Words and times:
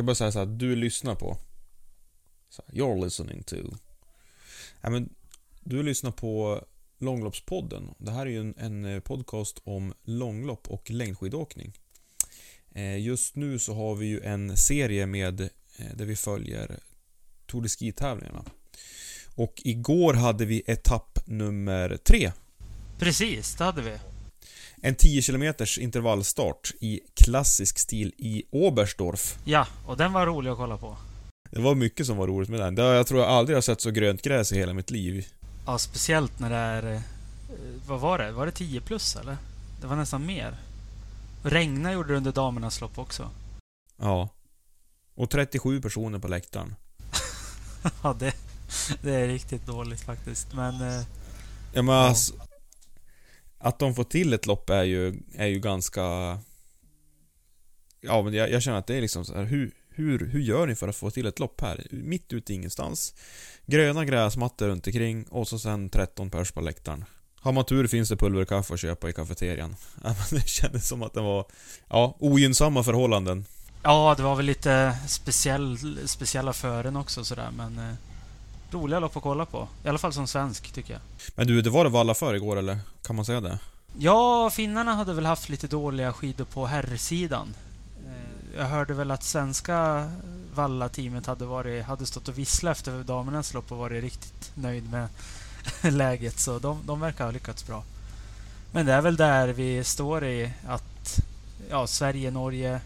Ska 0.00 0.04
bara 0.04 0.14
säga 0.14 0.32
så 0.32 0.38
här, 0.38 0.46
du 0.46 0.76
lyssnar 0.76 1.14
på. 1.14 1.36
Så 2.48 2.62
här, 2.66 2.74
you're 2.74 3.04
listening 3.04 3.42
to. 3.42 3.56
Ja, 4.80 4.90
men, 4.90 5.14
du 5.60 5.82
lyssnar 5.82 6.10
på 6.10 6.64
Långloppspodden. 6.98 7.94
Det 7.98 8.10
här 8.10 8.26
är 8.26 8.30
ju 8.30 8.40
en, 8.40 8.54
en 8.58 8.84
eh, 8.84 9.00
podcast 9.00 9.60
om 9.64 9.94
långlopp 10.02 10.68
och 10.68 10.90
längdskidåkning. 10.90 11.72
Eh, 12.74 12.98
Just 12.98 13.36
nu 13.36 13.58
så 13.58 13.74
har 13.74 13.94
vi 13.94 14.06
ju 14.06 14.20
en 14.20 14.56
serie 14.56 15.06
med 15.06 15.40
eh, 15.40 15.94
där 15.94 16.04
vi 16.04 16.16
följer 16.16 16.78
Tour 17.46 17.62
de 17.62 17.68
Ski-tävlingarna. 17.68 18.44
Och 19.34 19.54
igår 19.64 20.14
hade 20.14 20.44
vi 20.44 20.62
etapp 20.66 21.18
nummer 21.26 21.96
tre. 21.96 22.32
Precis, 22.98 23.54
det 23.54 23.64
hade 23.64 23.82
vi. 23.82 23.98
En 24.82 24.94
10 24.94 25.22
km 25.22 25.54
intervallstart 25.80 26.72
i 26.80 27.00
klassisk 27.14 27.78
stil 27.78 28.12
i 28.18 28.42
Oberstdorf. 28.50 29.38
Ja, 29.44 29.66
och 29.86 29.96
den 29.96 30.12
var 30.12 30.26
rolig 30.26 30.50
att 30.50 30.56
kolla 30.56 30.76
på. 30.76 30.96
Det 31.50 31.60
var 31.60 31.74
mycket 31.74 32.06
som 32.06 32.16
var 32.16 32.26
roligt 32.26 32.48
med 32.50 32.60
den. 32.60 32.74
Det 32.74 32.82
Jag 32.82 33.06
tror 33.06 33.20
jag 33.20 33.28
aldrig 33.30 33.56
har 33.56 33.62
sett 33.62 33.80
så 33.80 33.90
grönt 33.90 34.22
gräs 34.22 34.52
i 34.52 34.58
hela 34.58 34.72
mitt 34.74 34.90
liv. 34.90 35.26
Ja, 35.66 35.78
speciellt 35.78 36.38
när 36.38 36.50
det 36.50 36.56
är... 36.56 36.94
eh, 36.94 37.00
Vad 37.86 38.00
var 38.00 38.18
det? 38.18 38.32
Var 38.32 38.46
det 38.46 38.52
10 38.52 38.80
plus 38.80 39.16
eller? 39.16 39.36
Det 39.80 39.86
var 39.86 39.96
nästan 39.96 40.26
mer. 40.26 40.56
Regna 41.42 41.92
gjorde 41.92 42.12
det 42.12 42.16
under 42.16 42.32
damernas 42.32 42.80
lopp 42.80 42.98
också. 42.98 43.30
Ja. 43.98 44.28
Och 45.14 45.30
37 45.30 45.80
personer 45.80 46.18
på 46.18 46.28
läktaren. 46.28 46.74
Ja, 48.02 48.16
det, 48.18 48.32
det 49.02 49.14
är 49.14 49.26
riktigt 49.28 49.66
dåligt 49.66 50.00
faktiskt. 50.00 50.52
Men... 50.54 50.74
eh, 50.80 51.02
Ja, 51.72 51.82
men 51.82 51.94
Ja. 51.94 52.00
alltså, 52.08 52.34
att 53.62 53.78
de 53.78 53.94
får 53.94 54.04
till 54.04 54.32
ett 54.32 54.46
lopp 54.46 54.70
är 54.70 54.82
ju, 54.82 55.22
är 55.34 55.46
ju 55.46 55.60
ganska... 55.60 56.00
Ja, 58.00 58.22
men 58.22 58.34
jag, 58.34 58.50
jag 58.50 58.62
känner 58.62 58.78
att 58.78 58.86
det 58.86 58.96
är 58.96 59.00
liksom 59.00 59.24
så 59.24 59.34
här, 59.34 59.44
hur, 59.44 59.74
hur, 59.88 60.26
hur 60.26 60.40
gör 60.40 60.66
ni 60.66 60.74
för 60.74 60.88
att 60.88 60.96
få 60.96 61.10
till 61.10 61.26
ett 61.26 61.38
lopp 61.38 61.60
här? 61.60 61.86
Mitt 61.90 62.32
ute 62.32 62.52
i 62.52 62.56
ingenstans. 62.56 63.14
Gröna 63.66 64.04
gräsmattor 64.04 64.68
runt 64.68 64.86
omkring 64.86 65.24
och 65.24 65.48
så 65.48 65.58
sen 65.58 65.90
13 65.90 66.30
pers 66.30 66.52
på 66.52 66.60
läktaren. 66.60 67.04
Har 67.34 67.52
man 67.52 67.64
tur 67.64 67.86
finns 67.86 68.08
det 68.08 68.16
pulverkaffe 68.16 68.74
att 68.74 68.80
köpa 68.80 69.08
i 69.08 69.12
kafeterian. 69.12 69.76
Det 70.30 70.48
kändes 70.48 70.88
som 70.88 71.02
att 71.02 71.14
det 71.14 71.20
var... 71.20 71.46
Ja, 71.88 72.16
ogynnsamma 72.18 72.84
förhållanden. 72.84 73.44
Ja, 73.82 74.14
det 74.16 74.22
var 74.22 74.36
väl 74.36 74.46
lite 74.46 74.98
speciell, 75.08 75.78
speciella 76.08 76.52
fören 76.52 76.96
också 76.96 77.24
sådär, 77.24 77.50
men... 77.56 77.78
Eh, 77.78 77.94
Roliga 78.70 79.00
lopp 79.00 79.16
att 79.16 79.22
kolla 79.22 79.46
på. 79.46 79.68
I 79.84 79.88
alla 79.88 79.98
fall 79.98 80.12
som 80.12 80.26
svensk, 80.26 80.72
tycker 80.72 80.92
jag. 80.92 81.02
Men 81.34 81.46
du, 81.46 81.62
det 81.62 81.70
var 81.70 81.84
det 81.84 81.90
valla 81.90 82.14
för 82.14 82.34
igår 82.34 82.56
eller? 82.56 82.78
Kan 83.02 83.16
man 83.16 83.24
säga 83.24 83.40
det? 83.40 83.58
Ja, 83.98 84.50
finnarna 84.50 84.94
hade 84.94 85.12
väl 85.14 85.26
haft 85.26 85.48
lite 85.48 85.66
dåliga 85.66 86.12
skidor 86.12 86.44
på 86.44 86.66
herrsidan. 86.66 87.54
Eh, 88.06 88.58
Jag 88.60 88.64
hörde 88.64 88.94
väl 88.94 89.10
att 89.10 89.22
svenska 89.22 90.10
Valla-teamet 90.54 91.26
hade, 91.26 91.44
varit, 91.44 91.84
hade 91.84 92.06
stått 92.06 92.28
och 92.28 92.38
visslat 92.38 92.76
efter 92.78 93.02
damernas 93.02 93.54
lopp 93.54 93.72
och 93.72 93.78
varit 93.78 94.02
riktigt 94.02 94.50
nöjd 94.54 94.90
med 94.90 95.08
läget. 95.94 96.38
Så 96.38 96.58
de, 96.58 96.78
de 96.86 97.00
verkar 97.00 97.24
ha 97.24 97.30
lyckats 97.30 97.66
bra. 97.66 97.84
Men 98.72 98.86
det 98.86 98.92
är 98.92 99.00
väl 99.02 99.16
där 99.16 99.48
vi 99.48 99.84
står 99.84 100.24
i 100.24 100.52
att 100.68 101.20
ja, 101.70 101.86
Sverige, 101.86 102.30
Norge, 102.30 102.80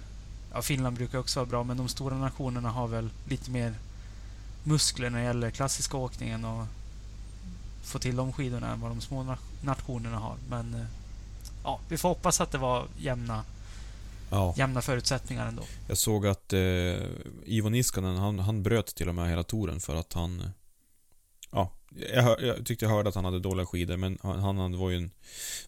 ja, 0.53 0.62
Finland 0.62 0.97
brukar 0.97 1.19
också 1.19 1.41
vara 1.41 1.47
bra, 1.49 1.65
men 1.65 1.77
de 1.77 1.89
stora 1.89 2.17
nationerna 2.17 2.71
har 2.71 2.87
väl 2.89 3.11
lite 3.28 3.50
mer 3.50 3.75
muskler 4.65 5.11
när 5.11 5.19
det 5.19 5.25
gäller 5.25 5.51
klassiska 5.51 5.97
åkningen 5.97 6.45
och 6.45 6.67
få 7.83 7.99
till 7.99 8.17
de 8.17 8.33
skidorna 8.33 8.73
än 8.73 8.81
vad 8.81 8.91
de 8.91 9.01
små 9.01 9.23
na- 9.23 9.39
nationerna 9.63 10.19
har. 10.19 10.37
Men 10.49 10.75
eh, 10.75 10.87
ja, 11.65 11.81
vi 11.89 11.99
får 11.99 12.09
hoppas 12.09 12.41
att 12.41 12.51
det 12.53 12.59
var 12.59 12.87
jämna, 12.99 13.45
Ja. 14.31 14.55
jämna 14.57 14.83
förutsättningar 14.83 15.47
ändå. 15.47 15.63
Jag 15.89 15.99
såg 15.99 16.27
att 16.27 16.53
eh, 16.53 16.61
Ivo 17.45 17.69
Niskanen, 17.69 18.17
han, 18.17 18.39
han 18.39 18.63
bröt 18.63 18.95
till 18.95 19.09
och 19.09 19.15
med 19.15 19.29
hela 19.31 19.43
touren 19.43 19.81
för 19.81 19.95
att 19.95 20.13
han... 20.13 20.51
Ja, 21.53 21.71
jag, 22.15 22.43
jag 22.43 22.67
tyckte 22.67 22.85
jag 22.85 22.91
hörde 22.93 23.09
att 23.09 23.15
han 23.15 23.25
hade 23.25 23.41
dåliga 23.41 23.67
skidor, 23.67 23.97
men 23.97 24.19
han, 24.23 24.39
han 24.39 24.59
hade- 24.59 24.77
var 24.77 24.91
ju 24.91 24.97
en... 24.97 25.11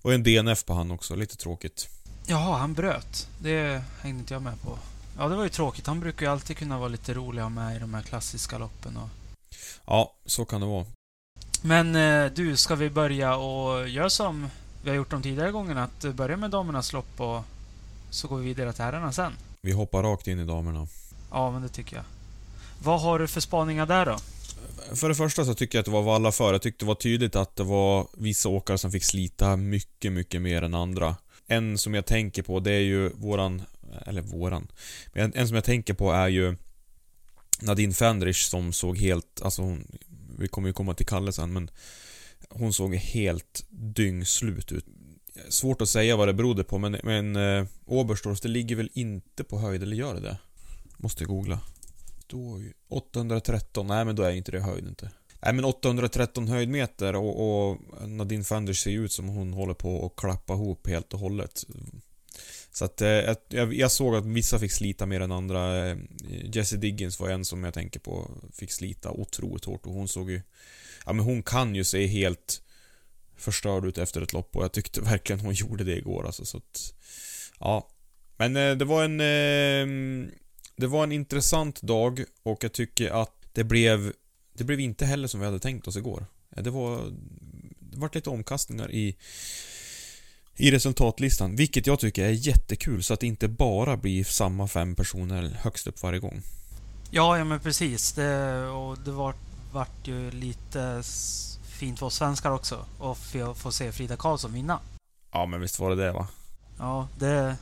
var 0.02 0.10
ju 0.10 0.14
en 0.14 0.22
DNF 0.22 0.64
på 0.64 0.74
han 0.74 0.90
också, 0.90 1.14
lite 1.14 1.36
tråkigt. 1.36 1.88
Jaha, 2.26 2.58
han 2.58 2.74
bröt. 2.74 3.28
Det 3.38 3.82
hängde 4.00 4.18
inte 4.20 4.34
jag 4.34 4.42
med 4.42 4.60
på. 4.62 4.78
Ja, 5.18 5.28
det 5.28 5.36
var 5.36 5.42
ju 5.42 5.48
tråkigt. 5.48 5.86
Han 5.86 6.00
brukar 6.00 6.26
ju 6.26 6.32
alltid 6.32 6.56
kunna 6.56 6.78
vara 6.78 6.88
lite 6.88 7.14
rolig 7.14 7.40
att 7.40 7.44
ha 7.44 7.50
med 7.50 7.76
i 7.76 7.78
de 7.78 7.94
här 7.94 8.02
klassiska 8.02 8.58
loppen. 8.58 8.96
Och... 8.96 9.08
Ja, 9.86 10.14
så 10.26 10.44
kan 10.44 10.60
det 10.60 10.66
vara. 10.66 10.86
Men 11.62 11.96
eh, 11.96 12.32
du, 12.32 12.56
ska 12.56 12.74
vi 12.74 12.90
börja 12.90 13.36
och 13.36 13.88
göra 13.88 14.10
som 14.10 14.48
vi 14.82 14.90
har 14.90 14.96
gjort 14.96 15.10
de 15.10 15.22
tidigare 15.22 15.50
gångerna? 15.50 15.84
Att 15.84 16.04
eh, 16.04 16.12
börja 16.12 16.36
med 16.36 16.50
damernas 16.50 16.92
lopp 16.92 17.20
och 17.20 17.42
så 18.10 18.28
går 18.28 18.36
vi 18.36 18.44
vidare 18.44 18.72
till 18.72 18.84
herrarna 18.84 19.12
sen? 19.12 19.32
Vi 19.62 19.72
hoppar 19.72 20.02
rakt 20.02 20.26
in 20.26 20.40
i 20.40 20.44
damerna. 20.44 20.86
Ja, 21.30 21.50
men 21.50 21.62
det 21.62 21.68
tycker 21.68 21.96
jag. 21.96 22.04
Vad 22.82 23.00
har 23.00 23.18
du 23.18 23.28
för 23.28 23.40
spaningar 23.40 23.86
där 23.86 24.06
då? 24.06 24.18
För 24.94 25.08
det 25.08 25.14
första 25.14 25.44
så 25.44 25.54
tycker 25.54 25.78
jag 25.78 25.80
att 25.80 25.86
det 25.86 25.92
var 25.92 26.02
valla 26.02 26.32
för. 26.32 26.52
Jag 26.52 26.62
tyckte 26.62 26.84
det 26.84 26.88
var 26.88 26.94
tydligt 26.94 27.36
att 27.36 27.56
det 27.56 27.64
var 27.64 28.06
vissa 28.12 28.48
åkare 28.48 28.78
som 28.78 28.90
fick 28.90 29.04
slita 29.04 29.56
mycket, 29.56 30.12
mycket 30.12 30.42
mer 30.42 30.62
än 30.62 30.74
andra. 30.74 31.16
En 31.46 31.78
som 31.78 31.94
jag 31.94 32.06
tänker 32.06 32.42
på, 32.42 32.60
det 32.60 32.72
är 32.72 32.80
ju 32.80 33.08
våran... 33.08 33.62
Eller 34.06 34.22
våran. 34.22 34.68
Men 35.12 35.24
en, 35.24 35.32
en 35.34 35.48
som 35.48 35.54
jag 35.54 35.64
tänker 35.64 35.94
på 35.94 36.12
är 36.12 36.28
ju 36.28 36.56
Nadine 37.60 37.94
Fendrich 37.94 38.42
som 38.42 38.72
såg 38.72 38.98
helt... 38.98 39.42
Alltså 39.42 39.62
hon... 39.62 39.98
Vi 40.38 40.48
kommer 40.48 40.68
ju 40.68 40.72
komma 40.72 40.94
till 40.94 41.06
Kalle 41.06 41.32
sen, 41.32 41.52
men... 41.52 41.70
Hon 42.48 42.72
såg 42.72 42.94
helt 42.94 43.66
dyngslut 43.70 44.72
ut. 44.72 44.86
Svårt 45.48 45.82
att 45.82 45.88
säga 45.88 46.16
vad 46.16 46.28
det 46.28 46.34
berodde 46.34 46.64
på, 46.64 46.78
men, 46.78 46.96
men 47.02 47.36
eh, 47.36 47.66
Oberstdorf, 47.84 48.40
det 48.40 48.48
ligger 48.48 48.76
väl 48.76 48.90
inte 48.92 49.44
på 49.44 49.58
höjd, 49.58 49.82
eller 49.82 49.96
gör 49.96 50.14
det 50.14 50.20
det? 50.20 50.38
Måste 50.96 51.24
googla. 51.24 51.60
Står 52.24 52.62
ju 52.62 52.72
813, 52.88 53.86
nej 53.86 54.04
men 54.04 54.16
då 54.16 54.22
är 54.22 54.30
inte 54.30 54.52
det 54.52 54.60
höjd 54.60 54.88
inte. 54.88 55.10
Nej 55.46 55.54
men 55.54 55.64
813 55.64 56.48
höjdmeter 56.48 57.16
och, 57.16 57.70
och 57.70 57.78
Nadine 58.08 58.44
Fanders 58.44 58.82
ser 58.82 58.90
ju 58.90 59.04
ut 59.04 59.12
som 59.12 59.28
hon 59.28 59.52
håller 59.52 59.74
på 59.74 60.06
att 60.06 60.20
klappa 60.20 60.52
ihop 60.52 60.86
helt 60.86 61.14
och 61.14 61.20
hållet. 61.20 61.64
Så 62.72 62.84
att 62.84 63.02
eh, 63.02 63.08
jag, 63.48 63.74
jag 63.74 63.92
såg 63.92 64.16
att 64.16 64.26
vissa 64.26 64.58
fick 64.58 64.72
slita 64.72 65.06
mer 65.06 65.20
än 65.20 65.32
andra. 65.32 65.86
Eh, 65.86 65.96
Jesse 66.28 66.58
Jessie 66.58 66.78
Diggins 66.78 67.20
var 67.20 67.28
en 67.28 67.44
som 67.44 67.64
jag 67.64 67.74
tänker 67.74 68.00
på 68.00 68.30
fick 68.52 68.72
slita 68.72 69.10
otroligt 69.10 69.64
hårt 69.64 69.86
och 69.86 69.92
hon 69.92 70.08
såg 70.08 70.30
ju... 70.30 70.42
Ja 71.04 71.12
men 71.12 71.24
hon 71.24 71.42
kan 71.42 71.74
ju 71.74 71.84
se 71.84 72.06
helt 72.06 72.62
förstörd 73.36 73.86
ut 73.86 73.98
efter 73.98 74.22
ett 74.22 74.32
lopp 74.32 74.56
och 74.56 74.64
jag 74.64 74.72
tyckte 74.72 75.00
verkligen 75.10 75.40
hon 75.40 75.54
gjorde 75.54 75.84
det 75.84 75.96
igår 75.96 76.26
alltså 76.26 76.44
så 76.44 76.56
att... 76.56 76.94
Ja. 77.60 77.88
Men 78.36 78.56
eh, 78.56 78.76
det 78.76 78.84
var 78.84 79.04
en... 79.04 79.18
Det 80.76 80.86
var 80.86 81.04
en 81.04 81.12
intressant 81.12 81.82
dag 81.82 82.24
och 82.42 82.64
jag 82.64 82.72
tycker 82.72 83.10
att 83.10 83.32
det 83.52 83.64
blev... 83.64 84.12
Det 84.58 84.64
blev 84.64 84.80
inte 84.80 85.06
heller 85.06 85.28
som 85.28 85.40
vi 85.40 85.46
hade 85.46 85.58
tänkt 85.58 85.88
oss 85.88 85.96
igår. 85.96 86.26
Det 86.50 86.70
var... 86.70 87.12
Det 87.80 87.98
vart 87.98 88.14
lite 88.14 88.30
omkastningar 88.30 88.90
i... 88.90 89.16
I 90.58 90.70
resultatlistan, 90.70 91.56
vilket 91.56 91.86
jag 91.86 92.00
tycker 92.00 92.24
är 92.24 92.30
jättekul 92.30 93.02
så 93.02 93.14
att 93.14 93.20
det 93.20 93.26
inte 93.26 93.48
bara 93.48 93.96
blir 93.96 94.24
samma 94.24 94.68
fem 94.68 94.94
personer 94.94 95.56
högst 95.60 95.86
upp 95.86 96.02
varje 96.02 96.18
gång. 96.18 96.42
Ja, 97.10 97.38
ja 97.38 97.44
men 97.44 97.60
precis. 97.60 98.12
Det, 98.12 98.66
och 98.66 98.98
det 98.98 99.12
var, 99.12 99.34
vart 99.72 100.08
ju 100.08 100.30
lite 100.30 101.02
fint 101.68 101.98
för 101.98 102.06
oss 102.06 102.14
svenskar 102.14 102.50
också. 102.50 102.84
Och 102.98 103.18
få, 103.18 103.54
få 103.54 103.72
se 103.72 103.92
Frida 103.92 104.16
Karlsson 104.16 104.52
vinna. 104.52 104.80
Ja, 105.32 105.46
men 105.46 105.60
visst 105.60 105.78
var 105.78 105.90
det 105.90 105.96
det 106.04 106.12
va? 106.12 106.28
Ja, 106.78 107.08
det, 107.18 107.56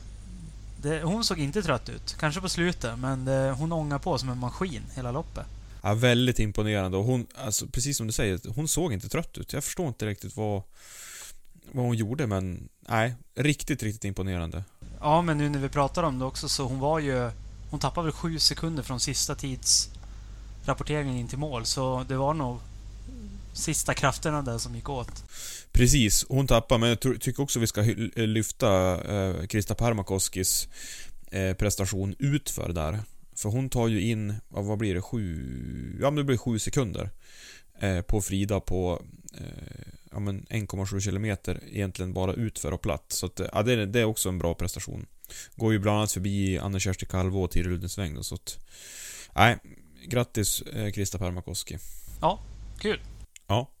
det... 0.81 1.01
Hon 1.03 1.23
såg 1.23 1.39
inte 1.39 1.61
trött 1.61 1.89
ut. 1.89 2.15
Kanske 2.19 2.41
på 2.41 2.49
slutet, 2.49 2.99
men 2.99 3.25
det, 3.25 3.55
hon 3.57 3.71
ångar 3.71 3.99
på 3.99 4.17
som 4.17 4.29
en 4.29 4.37
maskin 4.37 4.83
hela 4.95 5.11
loppet. 5.11 5.45
Ja, 5.85 5.93
väldigt 5.93 6.39
imponerande 6.39 6.97
och 6.97 7.03
hon, 7.03 7.27
alltså 7.35 7.67
precis 7.67 7.97
som 7.97 8.07
du 8.07 8.13
säger, 8.13 8.39
hon 8.55 8.67
såg 8.67 8.93
inte 8.93 9.09
trött 9.09 9.37
ut. 9.37 9.53
Jag 9.53 9.63
förstår 9.63 9.87
inte 9.87 10.05
riktigt 10.05 10.35
vad, 10.35 10.61
vad 11.71 11.85
hon 11.85 11.95
gjorde 11.95 12.27
men, 12.27 12.69
nej, 12.79 13.15
riktigt, 13.35 13.83
riktigt 13.83 14.03
imponerande. 14.03 14.63
Ja, 14.99 15.21
men 15.21 15.37
nu 15.37 15.49
när 15.49 15.59
vi 15.59 15.69
pratar 15.69 16.03
om 16.03 16.19
det 16.19 16.25
också 16.25 16.49
så 16.49 16.63
hon 16.63 16.79
var 16.79 16.99
ju... 16.99 17.31
Hon 17.69 17.79
tappade 17.79 18.05
väl 18.05 18.13
sju 18.13 18.39
sekunder 18.39 18.83
från 18.83 18.99
sista 18.99 19.35
tids 19.35 19.89
rapporteringen 20.65 21.15
in 21.15 21.27
till 21.27 21.37
mål. 21.37 21.65
Så 21.65 22.05
det 22.07 22.17
var 22.17 22.33
nog 22.33 22.59
sista 23.53 23.93
krafterna 23.93 24.41
där 24.41 24.57
som 24.57 24.75
gick 24.75 24.89
åt. 24.89 25.23
Precis, 25.71 26.25
hon 26.29 26.47
tappade, 26.47 26.79
men 26.79 26.89
jag 26.89 27.21
tycker 27.21 27.43
också 27.43 27.59
vi 27.59 27.67
ska 27.67 27.81
lyfta 28.15 29.01
eh, 29.15 29.45
Krista 29.47 29.75
Parmakoskis 29.75 30.67
eh, 31.31 31.53
prestation 31.53 32.15
utför 32.19 32.69
där. 32.73 32.99
För 33.35 33.49
hon 33.49 33.69
tar 33.69 33.87
ju 33.87 34.01
in, 34.01 34.33
ja, 34.49 34.61
vad 34.61 34.77
blir 34.77 34.95
det, 34.95 35.01
sju... 35.01 35.97
Ja 36.01 36.09
men 36.09 36.15
det 36.15 36.23
blir 36.23 36.37
sju 36.37 36.59
sekunder. 36.59 37.09
Eh, 37.79 38.01
på 38.01 38.21
Frida 38.21 38.59
på 38.59 39.01
eh, 39.37 39.93
ja, 40.11 40.19
men 40.19 40.45
1,7 40.49 40.99
kilometer 40.99 41.59
egentligen 41.71 42.13
bara 42.13 42.33
utför 42.33 42.71
och 42.71 42.81
platt. 42.81 43.05
Så 43.07 43.25
att, 43.25 43.41
ja, 43.53 43.63
det, 43.63 43.73
är, 43.73 43.85
det 43.85 43.99
är 43.99 44.05
också 44.05 44.29
en 44.29 44.39
bra 44.39 44.53
prestation. 44.53 45.05
Går 45.55 45.73
ju 45.73 45.79
bland 45.79 45.97
annat 45.97 46.11
förbi 46.11 46.57
Anna-Kersti 46.57 47.05
Kalvo 47.05 47.43
och 47.43 47.51
Tiril 47.51 47.69
Rudensväng 47.69 48.15
då, 48.15 48.23
så 48.23 48.35
att... 48.35 48.59
Nej, 49.35 49.57
grattis 50.07 50.61
eh, 50.61 50.91
Krista 50.91 51.17
Parmakoski. 51.17 51.77
Kul! 52.79 52.99
Ja. 53.47 53.71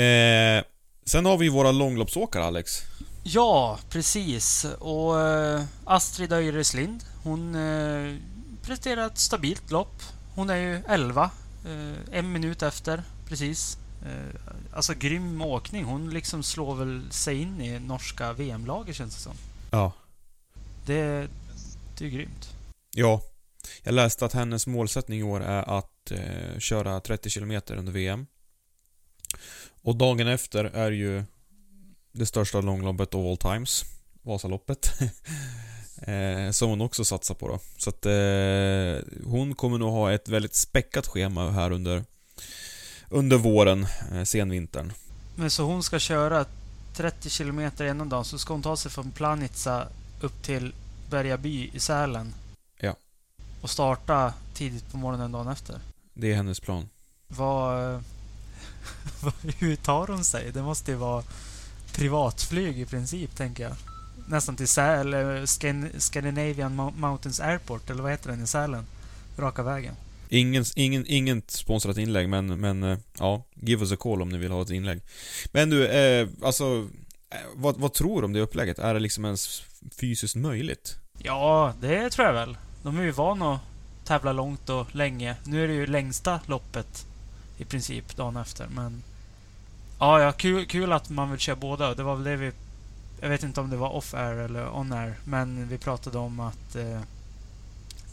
Eh, 0.00 0.64
sen 1.04 1.26
har 1.26 1.38
vi 1.38 1.48
våra 1.48 1.72
långloppsåkare 1.72 2.44
Alex. 2.44 2.82
Ja, 3.22 3.78
precis. 3.90 4.66
Och 4.78 5.20
eh, 5.20 5.62
Astrid 5.84 6.32
Öjereslind, 6.32 7.04
hon 7.22 7.54
eh, 7.54 8.16
presterar 8.66 9.06
ett 9.06 9.18
stabilt 9.18 9.70
lopp. 9.70 10.02
Hon 10.34 10.50
är 10.50 10.56
ju 10.56 10.82
11, 10.88 11.30
eh, 11.64 12.18
en 12.18 12.32
minut 12.32 12.62
efter, 12.62 13.02
precis. 13.28 13.78
Eh, 14.06 14.52
alltså 14.72 14.94
grym 14.94 15.42
åkning. 15.42 15.84
Hon 15.84 16.10
liksom 16.10 16.42
slår 16.42 16.74
väl 16.74 17.02
sig 17.10 17.42
in 17.42 17.60
i 17.60 17.78
norska 17.78 18.32
VM-laget 18.32 18.96
känns 18.96 19.14
det 19.14 19.20
som. 19.20 19.36
Ja. 19.70 19.92
Det, 20.86 21.28
det 21.98 22.04
är 22.04 22.08
grymt. 22.08 22.48
Ja. 22.94 23.22
Jag 23.82 23.94
läste 23.94 24.24
att 24.24 24.32
hennes 24.32 24.66
målsättning 24.66 25.20
i 25.20 25.22
år 25.22 25.40
är 25.40 25.78
att 25.78 26.10
eh, 26.10 26.58
köra 26.58 27.00
30 27.00 27.30
km 27.30 27.60
under 27.68 27.92
VM. 27.92 28.26
Och 29.82 29.96
dagen 29.96 30.28
efter 30.28 30.64
är 30.64 30.90
ju 30.90 31.24
det 32.12 32.26
största 32.26 32.60
långloppet 32.60 33.14
of 33.14 33.26
all 33.26 33.52
times. 33.52 33.84
Vasaloppet. 34.22 34.92
eh, 36.02 36.50
som 36.50 36.70
hon 36.70 36.80
också 36.80 37.04
satsar 37.04 37.34
på 37.34 37.48
då. 37.48 37.58
Så 37.76 37.90
att 37.90 38.06
eh, 38.06 39.30
hon 39.30 39.54
kommer 39.54 39.78
nog 39.78 39.92
ha 39.92 40.12
ett 40.12 40.28
väldigt 40.28 40.54
späckat 40.54 41.06
schema 41.06 41.50
här 41.50 41.70
under 41.70 42.04
under 43.08 43.36
våren, 43.36 43.86
eh, 44.12 44.22
senvintern. 44.24 44.92
Men 45.36 45.50
så 45.50 45.62
hon 45.64 45.82
ska 45.82 45.98
köra 45.98 46.44
30 46.94 47.30
kilometer 47.30 47.84
ena 47.84 48.04
dagen, 48.04 48.24
så 48.24 48.38
ska 48.38 48.54
hon 48.54 48.62
ta 48.62 48.76
sig 48.76 48.90
från 48.90 49.10
Planitza 49.10 49.88
upp 50.20 50.42
till 50.42 50.72
Bergaby 51.10 51.70
i 51.74 51.80
Sälen. 51.80 52.34
Ja. 52.80 52.96
Och 53.60 53.70
starta 53.70 54.34
tidigt 54.54 54.90
på 54.92 54.96
morgonen 54.96 55.32
dagen 55.32 55.48
efter. 55.48 55.80
Det 56.14 56.32
är 56.32 56.36
hennes 56.36 56.60
plan. 56.60 56.88
Vad... 57.28 57.74
vad- 59.20 59.54
Hur 59.58 59.76
tar 59.76 60.06
hon 60.06 60.24
sig? 60.24 60.50
Det 60.52 60.62
måste 60.62 60.90
ju 60.90 60.96
vara 60.96 61.22
privatflyg 61.92 62.78
i 62.80 62.84
princip, 62.86 63.36
tänker 63.36 63.62
jag. 63.64 63.72
Nästan 64.28 64.56
till 64.56 64.78
eller 64.78 65.46
Scan- 65.46 65.98
Scandinavian 65.98 66.80
Mou- 66.80 66.96
Mountains 66.96 67.40
Airport, 67.40 67.90
eller 67.90 68.02
vad 68.02 68.10
heter 68.10 68.30
den 68.30 68.42
i 68.42 68.46
Sälen? 68.46 68.86
Raka 69.38 69.62
vägen. 69.62 69.94
Ingen, 70.28 70.64
ingen, 70.76 71.06
inget 71.06 71.50
sponsrat 71.50 71.96
inlägg 71.96 72.28
men, 72.28 72.60
men 72.60 72.82
eh, 72.82 72.98
ja, 73.18 73.44
give 73.54 73.80
us 73.82 73.92
a 73.92 73.96
call 74.00 74.22
om 74.22 74.28
ni 74.28 74.38
vill 74.38 74.50
ha 74.52 74.62
ett 74.62 74.70
inlägg. 74.70 75.00
Men 75.52 75.70
du, 75.70 75.86
eh, 75.86 76.28
alltså, 76.42 76.88
eh, 77.30 77.38
vad, 77.54 77.76
vad 77.76 77.92
tror 77.92 78.20
du 78.20 78.24
om 78.24 78.32
det 78.32 78.40
upplägget? 78.40 78.78
Är 78.78 78.94
det 78.94 79.00
liksom 79.00 79.24
ens 79.24 79.62
fysiskt 80.00 80.36
möjligt? 80.36 80.96
Ja, 81.18 81.74
det 81.80 82.10
tror 82.10 82.26
jag 82.26 82.34
väl. 82.34 82.56
De 82.82 82.98
är 82.98 83.02
ju 83.02 83.10
vana 83.10 83.52
att 83.54 83.60
tävla 84.04 84.32
långt 84.32 84.68
och 84.68 84.94
länge. 84.94 85.36
Nu 85.44 85.64
är 85.64 85.68
det 85.68 85.74
ju 85.74 85.86
längsta 85.86 86.40
loppet 86.46 87.06
i 87.58 87.64
princip 87.64 88.16
dagen 88.16 88.36
efter, 88.36 88.66
men... 88.66 89.02
Ja, 89.98 90.22
ja 90.22 90.32
kul, 90.32 90.66
kul 90.66 90.92
att 90.92 91.10
man 91.10 91.30
vill 91.30 91.40
köra 91.40 91.56
båda. 91.56 91.94
Det 91.94 92.02
var 92.02 92.14
väl 92.14 92.24
det 92.24 92.36
vi... 92.36 92.52
Jag 93.20 93.28
vet 93.28 93.42
inte 93.42 93.60
om 93.60 93.70
det 93.70 93.76
var 93.76 93.88
off-air 93.88 94.36
eller 94.36 94.76
on-air, 94.76 95.14
men 95.24 95.68
vi 95.68 95.78
pratade 95.78 96.18
om 96.18 96.40
att 96.40 96.76
eh, 96.76 97.00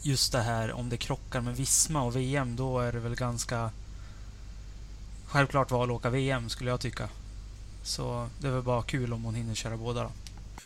just 0.02 0.32
det 0.32 0.42
här 0.42 0.72
om 0.72 0.88
det 0.88 0.96
krockar 0.96 1.40
med 1.40 1.56
Visma 1.56 2.02
och 2.02 2.16
VM, 2.16 2.56
då 2.56 2.80
är 2.80 2.92
det 2.92 3.00
väl 3.00 3.14
ganska 3.14 3.70
självklart 5.26 5.70
val 5.70 5.90
att 5.90 5.96
åka 5.96 6.10
VM, 6.10 6.48
skulle 6.48 6.70
jag 6.70 6.80
tycka. 6.80 7.08
Så 7.82 8.28
det 8.40 8.46
är 8.46 8.52
väl 8.52 8.62
bara 8.62 8.82
kul 8.82 9.12
om 9.12 9.24
hon 9.24 9.34
hinner 9.34 9.54
köra 9.54 9.76
båda 9.76 10.02
då. 10.02 10.10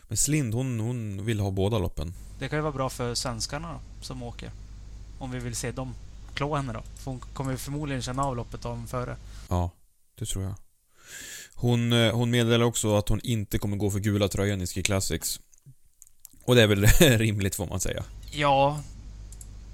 Men 0.09 0.17
Slind, 0.17 0.55
hon, 0.55 0.81
hon 0.81 1.25
vill 1.25 1.41
ha 1.41 1.51
båda 1.51 1.79
loppen. 1.79 2.15
Det 2.39 2.49
kan 2.49 2.59
ju 2.59 2.63
vara 2.63 2.73
bra 2.73 2.91
för 2.91 3.15
svenskarna 3.15 3.73
då, 3.73 4.05
som 4.05 4.23
åker. 4.23 4.51
Om 5.19 5.31
vi 5.31 5.39
vill 5.39 5.57
se 5.57 5.73
dem 5.73 5.95
klå 6.35 6.57
henne 6.57 6.73
då. 6.73 6.83
För 6.95 7.11
hon 7.11 7.21
kommer 7.21 7.51
ju 7.51 7.57
förmodligen 7.57 8.03
känna 8.03 8.25
av 8.25 8.37
loppet 8.37 8.63
dagen 8.63 8.87
före. 8.87 9.17
Ja, 9.49 9.71
det 10.19 10.27
tror 10.27 10.45
jag. 10.45 10.55
Hon, 11.61 11.93
eh, 11.93 12.15
hon 12.15 12.31
meddelar 12.31 12.65
också 12.65 12.97
att 12.97 13.09
hon 13.09 13.21
inte 13.21 13.59
kommer 13.59 13.77
gå 13.77 13.91
för 13.91 13.99
gula 13.99 14.29
tröjan 14.29 14.61
i 14.61 14.67
Ski 14.67 14.83
Classics. 14.83 15.41
Och 16.45 16.55
det 16.55 16.63
är 16.63 16.67
väl 16.67 16.87
rimligt 17.19 17.55
får 17.55 17.67
man 17.67 17.81
säga. 17.81 18.05
Ja, 18.31 18.81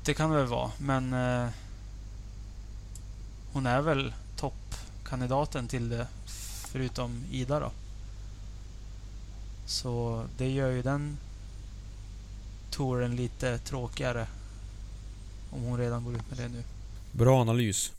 det 0.05 0.15
kan 0.15 0.31
det 0.31 0.37
väl 0.37 0.47
vara. 0.47 0.71
Men 0.79 1.13
eh, 1.13 1.49
hon 3.53 3.67
är 3.67 3.81
väl 3.81 4.13
toppkandidaten 4.37 5.69
till 5.69 5.89
det, 5.89 6.07
förutom 6.73 7.25
Ida 7.31 7.61
då. 7.61 7.71
Så 9.67 10.25
det 10.39 10.51
gör 10.51 10.71
ju 10.71 10.83
den 10.83 11.17
touren 12.71 13.17
lite 13.17 13.59
tråkigare. 13.59 14.27
Om 15.51 15.63
hon 15.63 15.79
redan 15.79 16.05
går 16.05 16.15
ut 16.15 16.31
med 16.31 16.39
det 16.39 16.49
nu. 16.49 16.63
Bra 17.13 17.41
analys. 17.41 17.93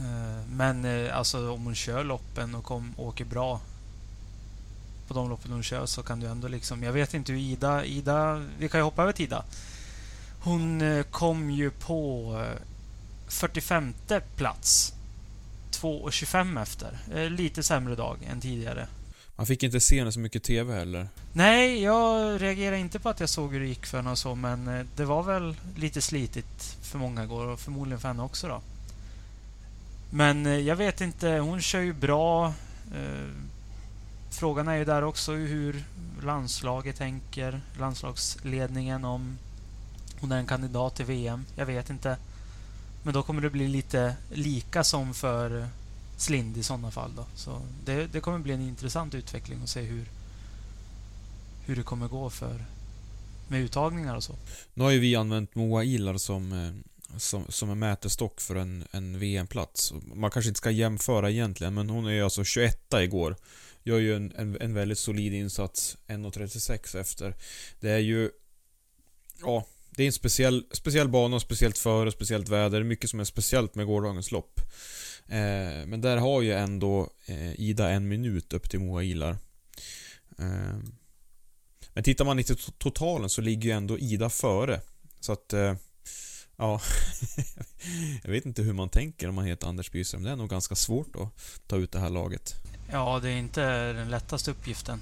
Eh, 0.00 0.46
Men 0.50 0.84
eh, 0.84 1.16
alltså 1.16 1.50
om 1.50 1.64
hon 1.64 1.74
kör 1.74 2.04
loppen 2.04 2.54
och 2.54 2.64
kom, 2.64 2.94
åker 2.96 3.24
bra 3.24 3.60
på 5.08 5.14
de 5.14 5.28
loppen 5.28 5.52
hon 5.52 5.62
kör 5.62 5.86
så 5.86 6.02
kan 6.02 6.20
du 6.20 6.26
ändå 6.26 6.48
liksom... 6.48 6.82
Jag 6.82 6.92
vet 6.92 7.14
inte 7.14 7.32
hur 7.32 7.38
Ida... 7.38 7.84
Ida 7.84 8.42
vi 8.58 8.68
kan 8.68 8.80
ju 8.80 8.84
hoppa 8.84 9.02
över 9.02 9.12
till 9.12 9.24
Ida. 9.24 9.44
Hon 10.40 10.80
eh, 10.80 11.02
kom 11.02 11.50
ju 11.50 11.70
på 11.70 12.32
eh, 12.40 12.62
45 13.28 13.94
plats. 14.36 14.94
2.25 15.72 16.62
efter. 16.62 16.98
Lite 17.28 17.62
sämre 17.62 17.94
dag 17.94 18.18
än 18.30 18.40
tidigare. 18.40 18.86
Man 19.36 19.46
fick 19.46 19.62
inte 19.62 19.80
se 19.80 19.98
henne 19.98 20.12
så 20.12 20.20
mycket 20.20 20.42
TV 20.42 20.74
heller. 20.74 21.08
Nej, 21.32 21.82
jag 21.82 22.42
reagerar 22.42 22.76
inte 22.76 22.98
på 22.98 23.08
att 23.08 23.20
jag 23.20 23.28
såg 23.28 23.52
hur 23.52 23.60
det 23.60 23.66
gick 23.66 23.86
för 23.86 23.98
henne 23.98 24.10
och 24.10 24.18
så, 24.18 24.34
men 24.34 24.88
det 24.96 25.04
var 25.04 25.22
väl 25.22 25.56
lite 25.76 26.02
slitigt 26.02 26.76
för 26.82 26.98
många 26.98 27.24
igår 27.24 27.46
och 27.46 27.60
förmodligen 27.60 28.00
för 28.00 28.08
henne 28.08 28.22
också 28.22 28.48
då. 28.48 28.62
Men 30.10 30.46
eh, 30.46 30.58
jag 30.58 30.76
vet 30.76 31.00
inte, 31.00 31.30
hon 31.30 31.60
kör 31.60 31.80
ju 31.80 31.92
bra. 31.92 32.46
Eh, 32.94 33.28
frågan 34.30 34.68
är 34.68 34.76
ju 34.76 34.84
där 34.84 35.02
också 35.02 35.32
hur 35.32 35.84
landslaget 36.22 36.96
tänker, 36.96 37.60
landslagsledningen 37.78 39.04
om 39.04 39.38
hon 40.20 40.32
är 40.32 40.36
en 40.38 40.46
kandidat 40.46 40.96
till 40.96 41.04
VM. 41.04 41.44
Jag 41.56 41.66
vet 41.66 41.90
inte. 41.90 42.16
Men 43.02 43.14
då 43.14 43.22
kommer 43.22 43.42
det 43.42 43.50
bli 43.50 43.68
lite 43.68 44.16
lika 44.30 44.84
som 44.84 45.14
för 45.14 45.60
eh, 45.60 45.66
Slind 46.16 46.56
i 46.56 46.62
sådana 46.62 46.90
fall 46.90 47.10
då. 47.16 47.24
Så 47.34 47.60
det, 47.84 48.06
det 48.12 48.20
kommer 48.20 48.38
bli 48.38 48.52
en 48.52 48.60
intressant 48.60 49.14
utveckling 49.14 49.62
att 49.62 49.68
se 49.68 49.80
hur, 49.80 50.04
hur 51.66 51.76
det 51.76 51.82
kommer 51.82 52.08
gå 52.08 52.30
för 52.30 52.64
med 53.48 53.60
uttagningar 53.60 54.16
och 54.16 54.24
så. 54.24 54.34
Nu 54.74 54.84
har 54.84 54.90
ju 54.90 54.98
vi 54.98 55.16
använt 55.16 55.54
Moa 55.54 55.84
Ilar 55.84 56.18
som, 56.18 56.72
som, 57.16 57.44
som 57.48 57.70
en 57.70 57.78
mätestock 57.78 58.40
för 58.40 58.56
en, 58.56 58.84
en 58.90 59.18
VM-plats. 59.18 59.92
Man 60.14 60.30
kanske 60.30 60.48
inte 60.48 60.58
ska 60.58 60.70
jämföra 60.70 61.30
egentligen, 61.30 61.74
men 61.74 61.90
hon 61.90 62.06
är 62.06 62.10
ju 62.10 62.22
alltså 62.22 62.44
21 62.44 62.94
igår. 62.94 63.36
Gör 63.82 63.98
ju 63.98 64.16
en, 64.16 64.32
en, 64.36 64.56
en 64.60 64.74
väldigt 64.74 64.98
solid 64.98 65.32
insats, 65.32 65.96
1.36 66.06 67.00
efter. 67.00 67.34
Det 67.80 67.90
är 67.90 67.98
ju 67.98 68.30
ja, 69.42 69.66
det 69.90 70.02
är 70.02 70.06
en 70.06 70.12
speciell, 70.12 70.66
speciell 70.72 71.08
bana, 71.08 71.40
speciellt 71.40 71.78
före, 71.78 72.12
speciellt 72.12 72.48
väder. 72.48 72.82
Mycket 72.82 73.10
som 73.10 73.20
är 73.20 73.24
speciellt 73.24 73.74
med 73.74 73.86
gårdagens 73.86 74.30
lopp. 74.30 74.60
Eh, 75.26 75.86
men 75.86 76.00
där 76.00 76.16
har 76.16 76.42
ju 76.42 76.52
ändå 76.52 77.10
eh, 77.26 77.60
Ida 77.60 77.90
en 77.90 78.08
minut 78.08 78.52
upp 78.52 78.70
till 78.70 78.80
Moa 78.80 79.02
Ilar. 79.02 79.36
Eh, 80.38 80.78
men 81.94 82.04
tittar 82.04 82.24
man 82.24 82.38
i 82.38 82.44
totalen 82.78 83.30
så 83.30 83.40
ligger 83.40 83.68
ju 83.68 83.76
ändå 83.76 83.98
Ida 83.98 84.30
före. 84.30 84.80
Så 85.20 85.32
att... 85.32 85.52
Eh, 85.52 85.74
Ja... 86.60 86.80
jag 88.22 88.30
vet 88.30 88.46
inte 88.46 88.62
hur 88.62 88.72
man 88.72 88.88
tänker 88.88 89.28
om 89.28 89.34
man 89.34 89.44
heter 89.44 89.66
Anders 89.66 89.90
Byström. 89.90 90.22
Det 90.22 90.30
är 90.30 90.36
nog 90.36 90.48
ganska 90.48 90.74
svårt 90.74 91.16
att 91.16 91.28
ta 91.66 91.76
ut 91.76 91.92
det 91.92 91.98
här 91.98 92.10
laget. 92.10 92.54
Ja, 92.92 93.20
det 93.22 93.30
är 93.30 93.36
inte 93.36 93.92
den 93.92 94.10
lättaste 94.10 94.50
uppgiften. 94.50 95.00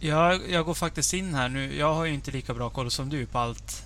Jag, 0.00 0.50
jag 0.50 0.64
går 0.64 0.74
faktiskt 0.74 1.14
in 1.14 1.34
här 1.34 1.48
nu. 1.48 1.76
Jag 1.76 1.94
har 1.94 2.04
ju 2.04 2.14
inte 2.14 2.30
lika 2.30 2.54
bra 2.54 2.70
koll 2.70 2.90
som 2.90 3.08
du 3.08 3.26
på 3.26 3.38
allt 3.38 3.84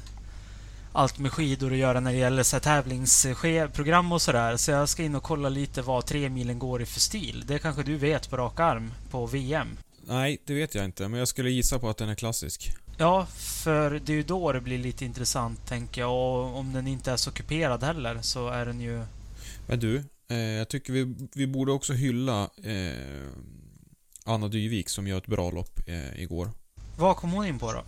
allt 0.92 1.18
med 1.18 1.32
skidor 1.32 1.73
att 1.73 1.78
göra 1.78 2.00
när 2.00 2.12
det 2.12 2.18
gäller 2.18 2.42
så 2.42 2.61
tävlingsprogram 2.61 4.12
och 4.12 4.23
sådär. 4.23 4.56
Så 4.56 4.71
jag 4.71 4.88
ska 4.88 5.02
in 5.02 5.14
och 5.14 5.23
kolla 5.23 5.49
lite 5.49 5.82
vad 5.82 6.06
tre 6.06 6.28
milen 6.28 6.59
går 6.59 6.82
i 6.82 6.87
för 6.87 7.00
stil. 7.00 7.44
Det 7.47 7.59
kanske 7.59 7.82
du 7.82 7.97
vet 7.97 8.30
på 8.30 8.37
rak 8.37 8.61
arm 8.61 8.92
på 9.11 9.26
VM? 9.26 9.68
Nej, 10.06 10.42
det 10.44 10.54
vet 10.54 10.75
jag 10.75 10.85
inte. 10.85 11.09
Men 11.09 11.18
jag 11.18 11.28
skulle 11.28 11.50
gissa 11.50 11.78
på 11.78 11.88
att 11.88 11.97
den 11.97 12.09
är 12.09 12.14
klassisk. 12.14 12.73
Ja, 12.99 13.26
för 13.26 13.90
det 13.90 14.12
är 14.12 14.16
ju 14.16 14.22
då 14.22 14.52
det 14.52 14.61
blir 14.61 14.78
lite 14.78 15.04
intressant, 15.04 15.66
tänker 15.66 16.00
jag. 16.00 16.12
Och 16.12 16.58
om 16.58 16.72
den 16.72 16.87
inte 16.87 17.12
är 17.12 17.16
så 17.16 17.30
kuperad 17.30 17.82
heller, 17.82 18.18
så 18.22 18.49
är 18.49 18.66
den 18.66 18.80
ju... 18.80 19.04
Men 19.66 19.80
du, 19.80 20.04
eh, 20.28 20.37
jag 20.37 20.68
tycker 20.68 20.92
vi, 20.92 21.14
vi 21.34 21.46
borde 21.46 21.72
också 21.72 21.92
hylla 21.92 22.50
eh, 22.64 23.28
Anna 24.25 24.49
Dyvik 24.49 24.88
som 24.88 25.06
gör 25.06 25.18
ett 25.18 25.26
bra 25.26 25.50
lopp 25.50 25.80
eh, 25.87 26.22
igår. 26.22 26.50
Vad 26.99 27.16
kom 27.16 27.32
hon 27.32 27.46
in 27.46 27.58
på 27.58 27.72
då? 27.72 27.82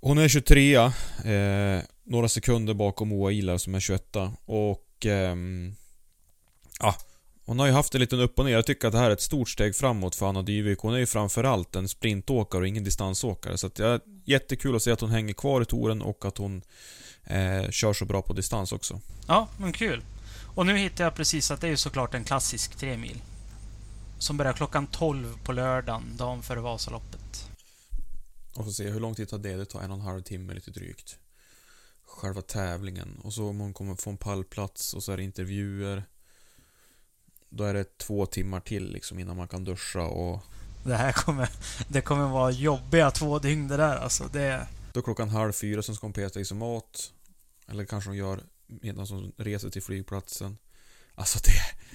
Hon 0.00 0.18
är 0.18 0.28
23 0.28 0.76
eh, 0.76 1.82
några 2.04 2.28
sekunder 2.28 2.74
bakom 2.74 3.08
Moa 3.08 3.32
Ilar 3.32 3.58
som 3.58 3.74
är 3.74 3.80
21 3.80 4.16
och... 4.44 5.06
Eh, 5.06 5.36
ja, 6.80 6.94
hon 7.46 7.58
har 7.58 7.66
ju 7.66 7.72
haft 7.72 7.94
en 7.94 8.00
liten 8.00 8.20
upp 8.20 8.38
och 8.38 8.44
ner. 8.44 8.52
Jag 8.52 8.66
tycker 8.66 8.88
att 8.88 8.92
det 8.92 8.98
här 8.98 9.10
är 9.10 9.14
ett 9.14 9.20
stort 9.20 9.48
steg 9.48 9.76
framåt 9.76 10.14
för 10.14 10.26
Anna 10.26 10.42
Dyvik. 10.42 10.78
Hon 10.78 10.94
är 10.94 10.98
ju 10.98 11.06
framförallt 11.06 11.76
en 11.76 11.88
sprintåkare 11.88 12.60
och 12.60 12.68
ingen 12.68 12.84
distansåkare. 12.84 13.58
Så 13.58 13.66
att 13.66 13.74
det 13.74 13.86
är 13.86 14.00
jättekul 14.24 14.76
att 14.76 14.82
se 14.82 14.90
att 14.90 15.00
hon 15.00 15.10
hänger 15.10 15.34
kvar 15.34 15.62
i 15.62 15.64
touren 15.64 16.02
och 16.02 16.24
att 16.24 16.38
hon 16.38 16.62
eh, 17.24 17.70
kör 17.70 17.92
så 17.92 18.04
bra 18.04 18.22
på 18.22 18.32
distans 18.32 18.72
också. 18.72 19.00
Ja, 19.26 19.48
men 19.58 19.72
kul. 19.72 20.04
Och 20.54 20.66
nu 20.66 20.78
hittar 20.78 21.04
jag 21.04 21.14
precis 21.14 21.50
att 21.50 21.60
det 21.60 21.66
är 21.66 21.70
ju 21.70 21.76
såklart 21.76 22.14
en 22.14 22.24
klassisk 22.24 22.76
3 22.76 22.96
mil. 22.96 23.22
Som 24.18 24.36
börjar 24.36 24.52
klockan 24.52 24.86
12 24.86 25.38
på 25.44 25.52
lördagen, 25.52 26.16
dagen 26.16 26.42
före 26.42 26.60
Vasaloppet. 26.60 27.50
Och 28.54 28.64
så 28.64 28.72
se 28.72 28.90
hur 28.90 29.00
lång 29.00 29.14
tid 29.14 29.28
tar 29.28 29.38
det? 29.38 29.56
Det 29.56 29.64
tar 29.64 29.80
en 29.80 29.90
och 29.90 29.96
en 29.96 30.04
halv 30.04 30.22
timme 30.22 30.54
lite 30.54 30.70
drygt. 30.70 31.18
Själva 32.06 32.42
tävlingen. 32.42 33.20
Och 33.24 33.32
så 33.32 33.48
om 33.48 33.60
hon 33.60 33.74
kommer 33.74 33.94
få 33.94 34.10
en 34.10 34.16
pallplats 34.16 34.94
och 34.94 35.02
så 35.02 35.12
är 35.12 35.16
det 35.16 35.22
intervjuer. 35.22 36.04
Då 37.48 37.64
är 37.64 37.74
det 37.74 37.98
två 37.98 38.26
timmar 38.26 38.60
till 38.60 38.92
liksom 38.92 39.18
innan 39.18 39.36
man 39.36 39.48
kan 39.48 39.64
duscha 39.64 40.02
och... 40.02 40.42
Det 40.84 40.96
här 40.96 41.12
kommer... 41.12 41.48
Det 41.88 42.00
kommer 42.00 42.28
vara 42.28 42.50
jobbiga 42.50 43.10
två 43.10 43.38
dygn 43.38 43.68
det 43.68 43.76
där 43.76 43.96
alltså. 43.96 44.28
Det... 44.32 44.68
Då 44.92 45.02
klockan 45.02 45.28
halv 45.28 45.52
fyra 45.52 45.82
så 45.82 45.94
ska 45.94 46.06
hon 46.06 46.12
peta 46.12 46.40
i 46.40 46.44
sig 46.44 46.56
mat. 46.56 47.12
Eller 47.68 47.84
kanske 47.84 48.10
hon 48.10 48.16
gör 48.16 48.40
medan 48.66 49.06
hon 49.10 49.32
reser 49.36 49.70
till 49.70 49.82
flygplatsen. 49.82 50.58
Alltså 51.14 51.38
det... 51.44 51.86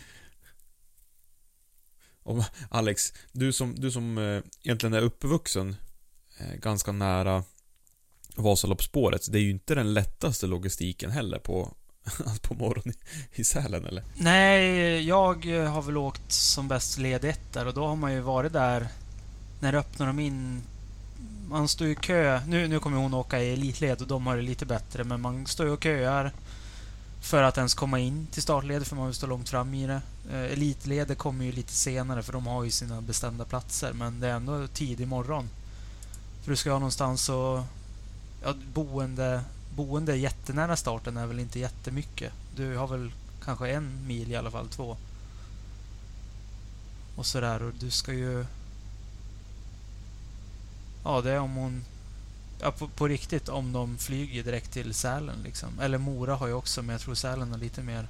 Om, 2.24 2.44
Alex, 2.70 3.14
du 3.32 3.54
som, 3.54 3.76
du 3.76 3.92
som 3.92 4.18
eh, 4.18 4.44
egentligen 4.64 4.94
är 4.94 5.02
uppvuxen 5.02 5.76
eh, 6.38 6.54
ganska 6.56 6.92
nära 6.92 7.44
Vasaloppsspåret. 8.36 9.32
Det 9.32 9.38
är 9.38 9.42
ju 9.42 9.52
inte 9.52 9.76
den 9.76 9.94
lättaste 9.94 10.48
logistiken 10.48 11.12
heller 11.12 11.40
på, 11.40 11.74
på 12.42 12.54
morgonen 12.54 12.96
i 13.34 13.44
Sälen 13.44 13.86
eller? 13.86 14.04
Nej, 14.16 15.08
jag 15.08 15.46
har 15.46 15.82
väl 15.82 15.98
åkt 15.98 16.32
som 16.32 16.68
bäst 16.68 16.98
led 16.98 17.26
ett 17.26 17.54
där 17.54 17.68
och 17.68 17.74
då 17.74 17.88
har 17.88 17.96
man 17.96 18.14
ju 18.14 18.20
varit 18.20 18.54
där 18.54 18.88
när 19.60 19.76
öppnar 19.76 20.08
de 20.08 20.20
in 20.20 20.62
man 21.50 21.68
står 21.68 21.88
i 21.88 21.96
kö. 21.96 22.42
Nu, 22.48 22.68
nu 22.68 22.80
kommer 22.80 22.98
hon 22.98 23.14
åka 23.14 23.40
i 23.40 23.54
elitled 23.54 24.02
och 24.02 24.08
de 24.08 24.28
har 24.28 24.36
det 24.36 24.42
lite 24.42 24.66
bättre 24.66 25.04
men 25.04 25.22
man 25.22 25.48
står 25.48 25.66
ju 25.66 25.72
och 25.72 25.84
köar 25.84 26.32
för 27.22 27.44
att 27.44 27.58
ens 27.58 27.74
komma 27.74 28.00
in 28.00 28.28
till 28.32 28.42
startled 28.42 28.88
för 28.88 28.96
man 28.96 29.06
vill 29.06 29.16
stå 29.16 29.28
långt 29.28 29.50
fram 29.50 29.74
i 29.74 29.88
det. 29.88 30.02
Eh, 30.32 30.54
elitledet 30.54 31.18
kommer 31.18 31.46
ju 31.46 31.52
lite 31.52 31.74
senare 31.74 32.24
för 32.24 32.34
de 32.34 32.48
har 32.48 32.64
ju 32.64 32.72
sina 32.72 33.02
bestämda 33.02 33.46
platser 33.46 33.94
men 33.94 34.20
det 34.20 34.28
är 34.28 34.34
ändå 34.34 34.68
tidig 34.68 35.08
morgon. 35.08 35.50
För 36.44 36.52
du 36.52 36.56
ska 36.56 36.72
ha 36.72 36.80
någonstans 36.80 37.30
och... 37.30 37.60
Ja, 38.44 38.54
boende, 38.74 39.42
boende 39.76 40.16
jättenära 40.16 40.76
starten 40.76 41.18
är 41.18 41.28
väl 41.28 41.40
inte 41.40 41.60
jättemycket. 41.60 42.34
Du 42.56 42.76
har 42.76 42.88
väl 42.88 43.12
kanske 43.44 43.70
en 43.70 44.08
mil 44.08 44.32
i 44.32 44.36
alla 44.36 44.52
fall, 44.52 44.68
två. 44.68 44.98
Och 47.16 47.26
sådär 47.26 47.64
och 47.64 47.74
du 47.80 47.90
ska 47.90 48.14
ju... 48.14 48.46
Ja, 51.04 51.22
det 51.22 51.32
är 51.32 51.40
om 51.40 51.56
hon... 51.56 51.86
Ja, 52.62 52.72
på, 52.72 52.88
på 52.88 53.08
riktigt 53.08 53.50
om 53.50 53.74
de 53.74 53.98
flyger 53.98 54.44
direkt 54.44 54.74
till 54.74 54.94
Sälen 54.94 55.40
liksom. 55.44 55.80
Eller 55.80 55.98
Mora 55.98 56.36
har 56.36 56.48
ju 56.48 56.54
också, 56.54 56.82
men 56.82 56.94
jag 56.94 57.02
tror 57.02 57.16
Sälen 57.16 57.52
har 57.52 57.58
lite 57.58 57.82
mer 57.82 58.08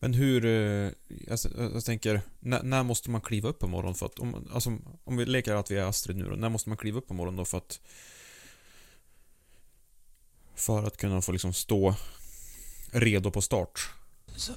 men 0.00 0.14
hur, 0.14 0.44
eh, 0.44 0.90
alltså, 1.30 1.48
jag, 1.56 1.74
jag 1.74 1.84
tänker, 1.84 2.20
när, 2.40 2.62
när, 2.62 2.82
måste 2.82 3.10
man 3.10 3.20
kliva 3.20 3.48
upp 3.48 3.58
på 3.58 3.66
morgonen 3.66 3.94
för 3.94 4.06
att, 4.06 4.18
om, 4.18 4.48
alltså, 4.52 4.78
om 5.04 5.16
vi 5.16 5.26
leker 5.26 5.54
att 5.54 5.70
vi 5.70 5.76
är 5.76 5.84
Astrid 5.84 6.16
nu 6.16 6.24
då, 6.24 6.36
när 6.36 6.48
måste 6.48 6.68
man 6.68 6.78
kliva 6.78 6.98
upp 6.98 7.08
på 7.08 7.14
morgonen 7.14 7.36
då 7.36 7.44
för 7.44 7.58
att 7.58 7.80
för 10.60 10.86
att 10.86 10.96
kunna 10.96 11.22
få 11.22 11.32
liksom 11.32 11.52
stå 11.52 11.94
redo 12.90 13.30
på 13.30 13.42
start? 13.42 13.90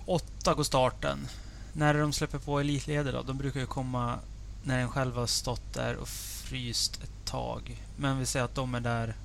åtta 0.06 0.54
går 0.54 0.64
starten. 0.64 1.28
När 1.74 1.94
de 1.94 2.14
släpper 2.14 2.40
på 2.40 2.60
elitleder 2.60 3.14
då, 3.14 3.22
de 3.22 3.38
brukar 3.38 3.60
ju 3.60 3.66
komma 3.66 4.20
när 4.64 4.80
en 4.80 4.90
själv 4.90 5.16
har 5.16 5.28
stått 5.28 5.74
där 5.74 5.96
och 5.96 6.08
fryst 6.08 7.00
ett 7.04 7.26
tag. 7.26 7.84
Men 7.98 8.20
vi 8.20 8.26
säger 8.26 8.46
att 8.46 8.56
de 8.56 8.76
är 8.76 8.80
där, 8.80 9.16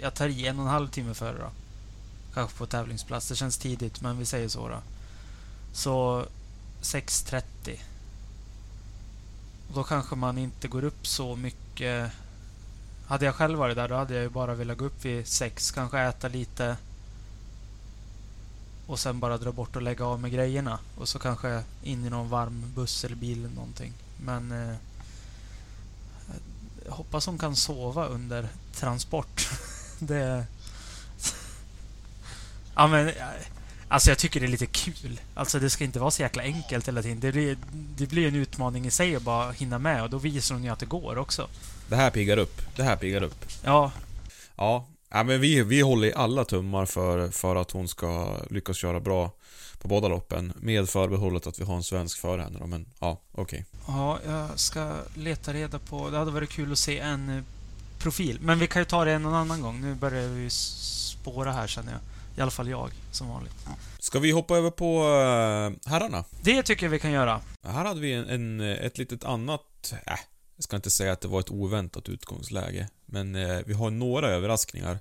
jag 0.00 0.14
tar 0.14 0.28
i 0.28 0.46
en 0.46 0.58
och 0.58 0.64
en 0.64 0.70
halv 0.70 0.88
timme 0.88 1.14
före 1.14 1.38
då. 1.38 1.50
Kanske 2.34 2.58
på 2.58 2.66
tävlingsplats. 2.66 3.28
Det 3.28 3.36
känns 3.36 3.58
tidigt, 3.58 4.00
men 4.00 4.18
vi 4.18 4.24
säger 4.24 4.48
så 4.48 4.68
då. 4.68 4.78
Så 5.72 6.24
6.30. 6.82 7.42
Då 9.74 9.84
kanske 9.84 10.16
man 10.16 10.38
inte 10.38 10.68
går 10.68 10.84
upp 10.84 11.06
så 11.06 11.36
mycket. 11.36 12.12
Hade 13.08 13.24
jag 13.24 13.34
själv 13.34 13.58
varit 13.58 13.76
där, 13.76 13.88
då 13.88 13.94
hade 13.94 14.14
jag 14.14 14.22
ju 14.22 14.28
bara 14.28 14.54
velat 14.54 14.78
gå 14.78 14.84
upp 14.84 15.04
vid 15.04 15.26
sex, 15.26 15.70
Kanske 15.70 16.00
äta 16.00 16.28
lite. 16.28 16.76
Och 18.86 18.98
sen 18.98 19.20
bara 19.20 19.38
dra 19.38 19.52
bort 19.52 19.76
och 19.76 19.82
lägga 19.82 20.04
av 20.04 20.20
med 20.20 20.32
grejerna. 20.32 20.78
Och 20.96 21.08
så 21.08 21.18
kanske 21.18 21.62
in 21.82 22.04
i 22.04 22.10
någon 22.10 22.28
varm 22.28 22.72
buss 22.74 23.04
eller 23.04 23.16
bil 23.16 23.38
eller 23.38 23.54
någonting. 23.54 23.92
Men... 24.24 24.52
Eh, 24.52 24.76
jag 26.86 26.92
hoppas 26.92 27.26
hon 27.26 27.38
kan 27.38 27.56
sova 27.56 28.06
under 28.06 28.48
transport. 28.74 29.48
det... 29.98 30.46
ja 32.74 32.86
men... 32.86 33.08
Eh, 33.08 33.14
alltså 33.88 34.10
jag 34.10 34.18
tycker 34.18 34.40
det 34.40 34.46
är 34.46 34.50
lite 34.50 34.66
kul. 34.66 35.20
Alltså 35.34 35.58
det 35.58 35.70
ska 35.70 35.84
inte 35.84 36.00
vara 36.00 36.10
så 36.10 36.22
jäkla 36.22 36.42
enkelt 36.42 36.88
hela 36.88 37.02
tiden. 37.02 37.20
Det 37.20 37.32
blir, 37.32 37.56
det 37.72 38.06
blir 38.06 38.28
en 38.28 38.34
utmaning 38.34 38.86
i 38.86 38.90
sig 38.90 39.16
att 39.16 39.22
bara 39.22 39.52
hinna 39.52 39.78
med 39.78 40.02
och 40.02 40.10
då 40.10 40.18
visar 40.18 40.54
hon 40.54 40.64
ju 40.64 40.70
att 40.70 40.78
det 40.78 40.86
går 40.86 41.18
också. 41.18 41.48
Det 41.88 41.96
här 41.96 42.10
piggar 42.10 42.36
upp. 42.36 42.62
Det 42.76 42.82
här 42.82 42.96
piggar 42.96 43.22
upp. 43.22 43.44
Ja. 43.64 43.92
Ja. 44.56 44.86
Ja 45.10 45.22
men 45.22 45.40
vi, 45.40 45.62
vi 45.62 45.80
håller 45.80 46.12
alla 46.12 46.44
tummar 46.44 46.86
för, 46.86 47.30
för 47.30 47.56
att 47.56 47.70
hon 47.70 47.88
ska 47.88 48.36
lyckas 48.50 48.76
köra 48.76 49.00
bra 49.00 49.30
på 49.78 49.88
båda 49.88 50.08
loppen. 50.08 50.52
Med 50.56 50.88
förbehållet 50.88 51.46
att 51.46 51.60
vi 51.60 51.64
har 51.64 51.76
en 51.76 51.82
svensk 51.82 52.18
före 52.18 52.42
henne 52.42 52.58
då, 52.58 52.66
men 52.66 52.86
ja, 53.00 53.20
okej. 53.32 53.42
Okay. 53.82 53.94
Ja, 53.96 54.18
jag 54.26 54.58
ska 54.58 54.94
leta 55.14 55.52
reda 55.52 55.78
på... 55.78 56.10
Det 56.10 56.18
hade 56.18 56.30
varit 56.30 56.50
kul 56.50 56.72
att 56.72 56.78
se 56.78 56.98
en 56.98 57.36
eh, 57.36 57.42
profil. 57.98 58.38
Men 58.40 58.58
vi 58.58 58.66
kan 58.66 58.82
ju 58.82 58.86
ta 58.86 59.04
det 59.04 59.12
en 59.12 59.26
annan 59.26 59.62
gång. 59.62 59.80
Nu 59.80 59.94
börjar 59.94 60.28
vi 60.28 60.50
spåra 60.50 61.52
här 61.52 61.66
känner 61.66 61.92
jag. 61.92 62.00
I 62.38 62.40
alla 62.40 62.50
fall 62.50 62.68
jag, 62.68 62.90
som 63.10 63.28
vanligt. 63.28 63.66
Ska 63.98 64.18
vi 64.18 64.30
hoppa 64.30 64.56
över 64.56 64.70
på 64.70 65.00
uh, 65.00 65.90
herrarna? 65.90 66.24
Det 66.42 66.62
tycker 66.62 66.86
jag 66.86 66.90
vi 66.90 66.98
kan 66.98 67.10
göra. 67.10 67.40
Här 67.66 67.84
hade 67.84 68.00
vi 68.00 68.12
en, 68.12 68.28
en 68.28 68.60
ett 68.60 68.98
litet 68.98 69.24
annat... 69.24 69.94
Äh, 70.06 70.18
jag 70.58 70.64
ska 70.64 70.76
inte 70.76 70.90
säga 70.90 71.12
att 71.12 71.20
det 71.20 71.28
var 71.28 71.40
ett 71.40 71.50
oväntat 71.50 72.08
utgångsläge. 72.08 72.88
Men 73.06 73.34
eh, 73.34 73.58
vi 73.66 73.72
har 73.72 73.90
några 73.90 74.28
överraskningar 74.28 74.98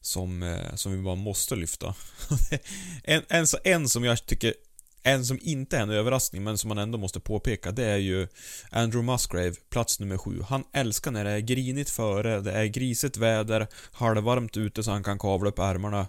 som, 0.00 0.42
eh, 0.42 0.74
som 0.74 0.92
vi 0.92 0.98
bara 1.02 1.14
måste 1.14 1.56
lyfta. 1.56 1.94
en, 3.04 3.22
en, 3.28 3.46
en 3.64 3.88
som 3.88 4.04
jag 4.04 4.26
tycker 4.26 4.54
en 5.02 5.24
som 5.24 5.38
inte 5.42 5.76
är 5.76 5.82
en 5.82 5.90
överraskning, 5.90 6.44
men 6.44 6.58
som 6.58 6.68
man 6.68 6.78
ändå 6.78 6.98
måste 6.98 7.20
påpeka, 7.20 7.72
det 7.72 7.84
är 7.84 7.96
ju 7.96 8.28
Andrew 8.70 9.12
Musgrave, 9.12 9.54
plats 9.70 10.00
nummer 10.00 10.18
sju. 10.18 10.42
Han 10.48 10.64
älskar 10.72 11.10
när 11.10 11.24
det 11.24 11.30
är 11.30 11.38
grinigt 11.38 11.90
före, 11.90 12.40
det 12.40 12.52
är 12.52 12.64
grisigt 12.64 13.16
väder, 13.16 13.66
halvvarmt 13.92 14.56
ute 14.56 14.82
så 14.82 14.90
han 14.90 15.04
kan 15.04 15.18
kavla 15.18 15.48
upp 15.48 15.58
ärmarna. 15.58 16.06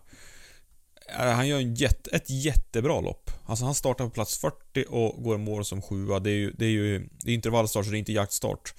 Han 1.08 1.48
gör 1.48 1.58
en 1.58 1.76
jätte, 1.76 2.10
ett 2.10 2.30
jättebra 2.30 3.02
lopp. 3.02 3.32
Alltså 3.46 3.66
han 3.66 3.76
startar 3.76 4.06
på 4.06 4.10
plats 4.10 4.38
40 4.38 4.86
och 4.90 5.24
går 5.24 5.38
mål 5.38 5.66
som 5.66 5.82
sjua. 5.82 6.20
Det 6.20 6.30
är 6.30 6.36
ju, 6.36 6.52
det 6.52 6.66
är 6.66 6.70
ju 6.70 7.10
det 7.24 7.32
är 7.32 7.36
intervallstart 7.36 7.86
så 7.86 7.92
det 7.92 7.98
är 7.98 8.00
inte 8.00 8.14
jaktstart. 8.14 8.74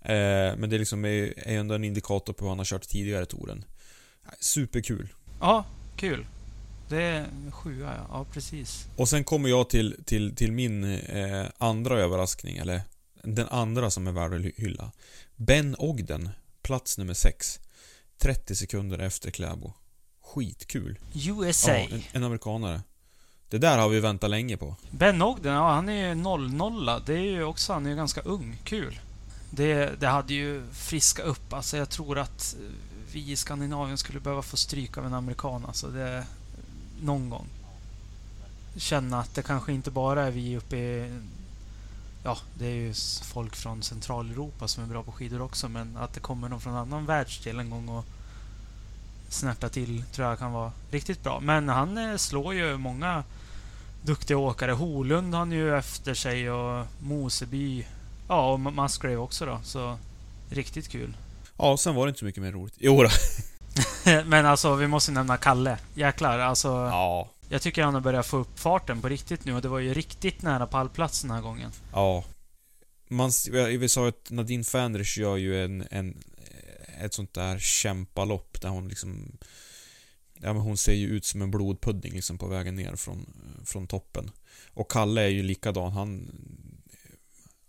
Eh, 0.00 0.10
men 0.56 0.70
det 0.70 0.76
är 0.76 0.78
liksom 0.78 1.04
är, 1.04 1.08
är 1.48 1.58
ändå 1.58 1.74
en 1.74 1.84
indikator 1.84 2.32
på 2.32 2.44
hur 2.44 2.48
han 2.48 2.58
har 2.58 2.64
kört 2.64 2.88
tidigare 2.88 3.22
i 3.22 3.26
touren. 3.26 3.64
Superkul. 4.40 5.08
Ja, 5.40 5.64
kul. 5.96 6.26
Det 6.88 7.02
är 7.02 7.50
sjua, 7.50 7.94
ja. 7.96 8.06
ja 8.08 8.26
precis. 8.32 8.86
Och 8.96 9.08
sen 9.08 9.24
kommer 9.24 9.48
jag 9.48 9.70
till, 9.70 9.96
till, 10.04 10.36
till 10.36 10.52
min 10.52 10.84
eh, 10.84 11.46
andra 11.58 12.00
överraskning, 12.00 12.56
eller 12.56 12.80
den 13.22 13.48
andra 13.48 13.90
som 13.90 14.06
är 14.06 14.12
värd 14.12 14.34
att 14.34 14.54
hylla. 14.56 14.92
Ben 15.36 15.76
Ogden, 15.78 16.30
plats 16.62 16.98
nummer 16.98 17.14
6. 17.14 17.60
30 18.18 18.54
sekunder 18.56 18.98
efter 18.98 19.30
Kläbo. 19.30 19.72
Skitkul. 20.34 20.98
USA. 21.14 21.70
Ja, 21.70 21.86
en, 21.90 22.02
en 22.12 22.24
amerikanare. 22.24 22.82
Det 23.48 23.58
där 23.58 23.78
har 23.78 23.88
vi 23.88 24.00
väntat 24.00 24.30
länge 24.30 24.56
på. 24.56 24.76
Ben 24.90 25.22
Ogden, 25.22 25.54
ja 25.54 25.72
han 25.72 25.88
är 25.88 26.08
ju 26.08 26.14
00 26.14 27.02
Det 27.06 27.14
är 27.14 27.18
ju 27.18 27.44
också, 27.44 27.72
han 27.72 27.86
är 27.86 27.90
ju 27.90 27.96
ganska 27.96 28.20
ung. 28.20 28.56
Kul. 28.64 29.00
Det, 29.50 30.00
det 30.00 30.06
hade 30.06 30.34
ju 30.34 30.62
friska 30.72 31.22
upp. 31.22 31.52
Alltså 31.52 31.76
jag 31.76 31.90
tror 31.90 32.18
att 32.18 32.56
vi 33.12 33.30
i 33.30 33.36
Skandinavien 33.36 33.98
skulle 33.98 34.20
behöva 34.20 34.42
få 34.42 34.56
stryk 34.56 34.98
av 34.98 35.06
en 35.06 35.14
amerikan. 35.14 35.66
Alltså 35.66 35.86
det... 35.86 36.26
Någon 37.02 37.30
gång. 37.30 37.46
Känna 38.76 39.20
att 39.20 39.34
det 39.34 39.42
kanske 39.42 39.72
inte 39.72 39.90
bara 39.90 40.26
är 40.26 40.30
vi 40.30 40.56
uppe 40.56 40.76
i... 40.76 41.20
Ja, 42.24 42.38
det 42.58 42.66
är 42.66 42.74
ju 42.74 42.94
folk 43.22 43.56
från 43.56 43.82
Centraleuropa 43.82 44.68
som 44.68 44.84
är 44.84 44.88
bra 44.88 45.02
på 45.02 45.12
skidor 45.12 45.42
också. 45.42 45.68
Men 45.68 45.96
att 45.96 46.14
det 46.14 46.20
kommer 46.20 46.48
någon 46.48 46.60
från 46.60 46.74
annan 46.74 47.06
världsdel 47.06 47.58
en 47.58 47.70
gång 47.70 47.88
och 47.88 48.04
snärta 49.32 49.68
till 49.68 50.04
tror 50.12 50.28
jag 50.28 50.38
kan 50.38 50.52
vara 50.52 50.72
riktigt 50.90 51.22
bra. 51.22 51.40
Men 51.40 51.68
han 51.68 51.98
eh, 51.98 52.16
slår 52.16 52.54
ju 52.54 52.76
många 52.76 53.24
duktiga 54.02 54.38
åkare. 54.38 54.72
Holund 54.72 55.34
han 55.34 55.52
ju 55.52 55.76
efter 55.76 56.14
sig 56.14 56.50
och 56.50 56.86
Moseby. 57.00 57.86
Ja, 58.28 58.52
och 58.52 58.60
Musgrave 58.60 59.16
också 59.16 59.46
då. 59.46 59.60
Så 59.64 59.98
riktigt 60.50 60.88
kul. 60.88 61.16
Ja, 61.58 61.76
sen 61.76 61.94
var 61.94 62.06
det 62.06 62.08
inte 62.08 62.18
så 62.18 62.24
mycket 62.24 62.42
mer 62.42 62.52
roligt. 62.52 62.74
Jo 62.78 63.02
då. 63.02 63.08
Men 64.24 64.46
alltså, 64.46 64.74
vi 64.74 64.86
måste 64.86 65.12
nämna 65.12 65.36
Kalle. 65.36 65.78
Jäklar, 65.94 66.38
alltså. 66.38 66.68
Ja. 66.68 67.28
Jag 67.48 67.62
tycker 67.62 67.82
han 67.82 67.94
har 67.94 68.00
börjat 68.00 68.26
få 68.26 68.36
upp 68.36 68.58
farten 68.58 69.00
på 69.00 69.08
riktigt 69.08 69.44
nu 69.44 69.54
och 69.54 69.62
det 69.62 69.68
var 69.68 69.78
ju 69.78 69.94
riktigt 69.94 70.42
nära 70.42 70.66
pallplats 70.66 71.22
den 71.22 71.30
här 71.30 71.40
gången. 71.40 71.70
Ja. 71.92 72.24
Man, 73.08 73.30
vi 73.78 73.88
sa 73.88 74.08
att 74.08 74.30
Nadine 74.30 74.64
Fandrich 74.64 75.18
gör 75.18 75.36
ju 75.36 75.64
en, 75.64 75.86
en, 75.90 76.16
ett 77.00 77.14
sånt 77.14 77.34
där 77.34 77.58
kämpalopp 77.58 78.60
där 78.60 78.68
hon 78.68 78.88
liksom 78.88 79.38
Ja 80.44 80.52
men 80.52 80.62
hon 80.62 80.76
ser 80.76 80.92
ju 80.92 81.06
ut 81.06 81.24
som 81.24 81.42
en 81.42 81.50
blodpudding 81.50 82.12
liksom 82.12 82.38
på 82.38 82.46
vägen 82.46 82.74
ner 82.74 82.96
från, 82.96 83.26
från 83.64 83.86
toppen. 83.86 84.30
Och 84.74 84.90
Kalle 84.90 85.22
är 85.22 85.28
ju 85.28 85.42
likadan. 85.42 85.92
Han... 85.92 86.30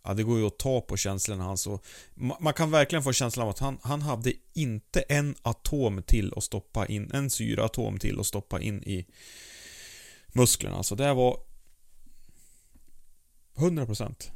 Ja, 0.04 0.14
det 0.14 0.24
går 0.24 0.40
ju 0.40 0.48
att 0.48 0.58
ta 0.58 0.82
på 0.82 0.98
känslorna 0.98 1.44
hans 1.44 1.68
och 1.68 1.86
Man 2.16 2.54
kan 2.54 2.72
verkligen 2.72 3.04
få 3.04 3.14
känslan 3.14 3.44
av 3.44 3.50
att 3.50 3.60
han, 3.60 3.78
han 3.82 4.02
hade 4.02 4.34
inte 4.54 5.02
en 5.02 5.36
atom 5.42 6.04
till 6.04 6.34
att 6.36 6.44
stoppa 6.44 6.86
in, 6.86 7.12
en 7.14 7.30
syraatom 7.30 8.00
till 8.00 8.20
att 8.20 8.26
stoppa 8.26 8.62
in 8.62 8.84
i 8.84 9.06
musklerna. 10.28 10.78
Alltså 10.78 10.96
det 10.96 11.14
var 11.14 11.40
100% 13.56 14.32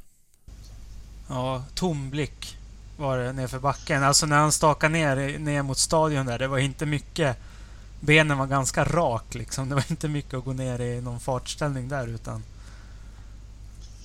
Ja, 1.28 1.64
tom 1.74 2.10
blick 2.10 2.57
var 2.98 3.18
det 3.18 3.32
nerför 3.32 3.58
backen. 3.58 4.04
Alltså 4.04 4.26
när 4.26 4.38
han 4.38 4.52
stakade 4.52 4.92
ner, 4.92 5.38
ner 5.38 5.62
mot 5.62 5.78
stadion 5.78 6.26
där, 6.26 6.38
det 6.38 6.48
var 6.48 6.58
inte 6.58 6.86
mycket 6.86 7.38
benen 8.00 8.38
var 8.38 8.46
ganska 8.46 8.84
rak 8.84 9.34
liksom. 9.34 9.68
Det 9.68 9.74
var 9.74 9.84
inte 9.90 10.08
mycket 10.08 10.34
att 10.34 10.44
gå 10.44 10.52
ner 10.52 10.80
i 10.80 11.00
någon 11.00 11.20
fartställning 11.20 11.88
där 11.88 12.06
utan... 12.06 12.42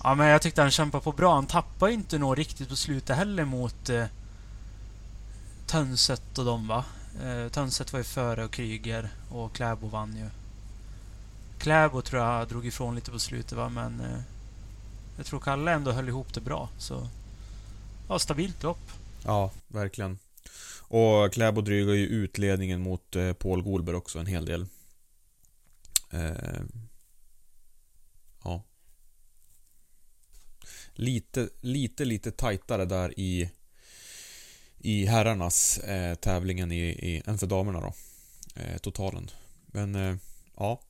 Ja 0.03 0.15
men 0.15 0.27
jag 0.27 0.41
tyckte 0.41 0.61
han 0.61 0.71
kämpade 0.71 1.03
på 1.03 1.11
bra. 1.11 1.35
Han 1.35 1.45
tappade 1.45 1.93
inte 1.93 2.17
nog 2.17 2.37
riktigt 2.37 2.69
på 2.69 2.75
slutet 2.75 3.17
heller 3.17 3.45
mot 3.45 3.89
eh, 3.89 4.05
Tönset 5.65 6.37
och 6.37 6.45
dem 6.45 6.67
va. 6.67 6.85
Eh, 7.23 7.51
Tönset 7.51 7.93
var 7.93 7.99
ju 7.99 8.03
före 8.03 8.45
och 8.45 8.51
Kryger 8.51 9.09
och 9.29 9.53
Kläbo 9.53 9.87
vann 9.87 10.17
ju. 10.17 10.29
Kläbo 11.57 12.01
tror 12.01 12.21
jag 12.21 12.47
drog 12.47 12.65
ifrån 12.65 12.95
lite 12.95 13.11
på 13.11 13.19
slutet 13.19 13.57
va 13.57 13.69
men... 13.69 13.99
Eh, 13.99 14.19
jag 15.17 15.25
tror 15.25 15.39
Kalle 15.39 15.71
ändå 15.71 15.91
höll 15.91 16.09
ihop 16.09 16.33
det 16.33 16.41
bra 16.41 16.69
så... 16.77 17.07
Ja, 18.13 18.19
stabilt 18.19 18.63
lopp. 18.63 18.91
Ja, 19.25 19.51
verkligen. 19.67 20.19
Och 20.79 21.33
Kläbo 21.33 21.61
drygar 21.61 21.93
ju 21.93 22.07
utledningen 22.07 22.81
mot 22.81 23.15
eh, 23.15 23.33
Paul 23.33 23.61
Golberg 23.61 23.95
också 23.95 24.19
en 24.19 24.25
hel 24.25 24.45
del. 24.45 24.65
Eh, 26.11 26.61
ja. 28.43 28.63
Lite, 30.93 31.49
lite, 31.61 32.05
lite 32.05 32.31
tajtare 32.31 32.85
där 32.85 33.19
i 33.19 33.49
i 34.77 35.05
herrarnas 35.05 35.77
eh, 35.77 36.15
tävlingen 36.15 36.71
i, 36.71 36.81
i, 36.81 37.23
än 37.25 37.37
för 37.37 37.47
damerna 37.47 37.79
då. 37.81 37.93
Eh, 38.61 38.77
totalen. 38.77 39.31
Men, 39.65 39.95
eh, 39.95 40.15
ja. 40.57 40.81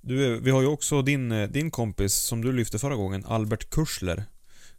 Du, 0.00 0.40
vi 0.40 0.50
har 0.50 0.60
ju 0.60 0.66
också 0.66 1.02
din, 1.02 1.32
eh, 1.32 1.48
din 1.48 1.70
kompis 1.70 2.14
som 2.14 2.44
du 2.44 2.52
lyfte 2.52 2.78
förra 2.78 2.96
gången, 2.96 3.24
Albert 3.24 3.70
Kuschler. 3.70 4.24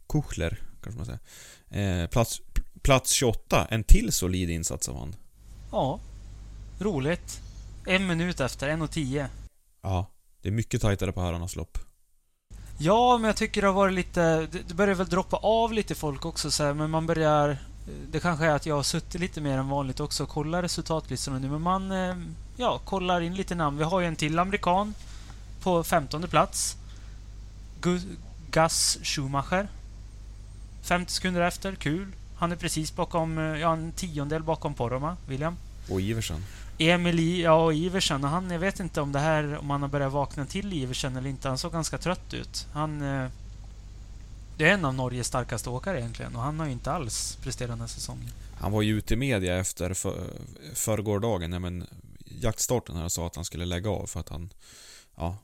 Kuchler, 0.10 0.60
kanske 0.84 0.98
man 0.98 1.06
säger. 1.06 2.04
Eh, 2.04 2.08
plats, 2.08 2.42
plats 2.82 3.12
28, 3.12 3.68
en 3.70 3.84
till 3.84 4.12
solid 4.12 4.50
insats 4.50 4.90
av 4.90 5.00
han. 5.00 5.16
Ja, 5.72 6.00
roligt. 6.80 7.42
En 7.86 8.08
minut 8.08 8.40
efter, 8.40 8.68
en 8.68 8.82
och 8.82 8.92
tio. 8.92 9.30
Ja, 9.82 10.12
det 10.42 10.50
är 10.50 10.54
mycket 10.54 10.82
tajtare 10.82 11.12
på 11.12 11.22
herrarnas 11.22 11.56
lopp. 11.56 11.78
Ja, 12.82 13.18
men 13.18 13.28
jag 13.28 13.36
tycker 13.38 13.62
det 13.62 13.68
har 13.68 13.74
varit 13.74 13.94
lite... 13.94 14.48
Det 14.68 14.74
börjar 14.74 14.96
väl 14.96 15.08
droppa 15.08 15.38
av 15.38 15.74
lite 15.74 15.96
folk 15.96 16.26
också 16.26 16.52
så 16.52 16.64
här, 16.64 16.74
men 16.74 16.90
man 16.90 17.06
börjar... 17.06 17.58
Det 18.12 18.20
kanske 18.20 18.46
är 18.46 18.56
att 18.56 18.66
jag 18.66 18.76
har 18.76 18.84
suttit 18.84 19.22
lite 19.22 19.42
mer 19.42 19.58
än 19.58 19.70
vanligt 19.70 20.00
också 20.00 20.24
och 20.24 20.30
kollar 20.30 20.62
resultatlistorna 20.62 21.40
nu, 21.40 21.50
men 21.50 21.62
man... 21.62 21.92
Eh, 21.92 22.16
ja, 22.58 22.80
kollar 22.86 23.22
in 23.22 23.36
lite 23.36 23.56
namn. 23.56 23.78
Vi 23.78 23.84
har 23.84 24.00
ju 24.00 24.08
en 24.08 24.16
till 24.16 24.40
amerikan 24.40 24.94
på 25.62 25.84
15 25.84 26.28
plats. 26.28 26.76
Gus 28.52 28.98
Schumacher. 29.04 29.68
50 30.84 31.12
sekunder 31.12 31.42
efter, 31.42 31.76
kul. 31.76 32.08
Han 32.38 32.52
är 32.52 32.56
precis 32.56 32.96
bakom, 32.96 33.38
eh, 33.38 33.44
ja 33.44 33.74
en 33.74 33.92
tiondel 33.92 34.44
bakom 34.44 34.74
Poromaa, 34.74 35.18
William. 35.28 35.58
Och 35.90 36.02
Iversen. 36.02 36.46
Emil, 36.78 37.40
ja 37.40 37.64
och 37.64 37.74
Iversen. 37.74 38.24
Och 38.24 38.30
han, 38.30 38.52
jag 38.52 38.60
vet 38.60 38.80
inte 38.80 39.02
om 39.02 39.12
det 39.12 39.20
här, 39.20 39.58
om 39.58 39.70
han 39.70 39.82
har 39.82 39.90
börjat 39.90 40.12
vakna 40.12 40.46
till 40.46 40.74
Iversen 40.74 41.16
eller 41.16 41.30
inte. 41.30 41.48
Han 41.48 41.58
såg 41.58 41.72
ganska 41.72 41.98
trött 41.98 42.34
ut. 42.34 42.68
Han... 42.74 43.02
Det 44.60 44.70
är 44.70 44.74
en 44.74 44.86
av 44.86 44.94
Norges 44.94 45.28
starkaste 45.28 45.70
åkare 45.70 46.00
egentligen 46.00 46.36
och 46.36 46.42
han 46.42 46.60
har 46.60 46.66
ju 46.66 46.72
inte 46.72 46.92
alls 46.92 47.38
presterat 47.42 47.70
den 47.72 47.80
här 47.80 47.88
säsongen. 47.88 48.30
Han 48.58 48.72
var 48.72 48.82
ju 48.82 48.98
ute 48.98 49.14
i 49.14 49.18
media 49.18 49.58
efter 49.58 49.94
för, 49.94 50.30
förrgårdagen, 50.74 51.54
ja, 51.54 51.60
men 51.60 51.88
jaktstarten 52.26 52.96
här 52.96 53.10
sa 53.10 53.28
att 53.28 53.36
han 53.36 53.46
skulle 53.46 53.66
lägga 53.66 53.90
av 53.90 54.08
för 54.08 54.20
att 54.20 54.30
han... 54.30 54.54
Ja, 55.16 55.38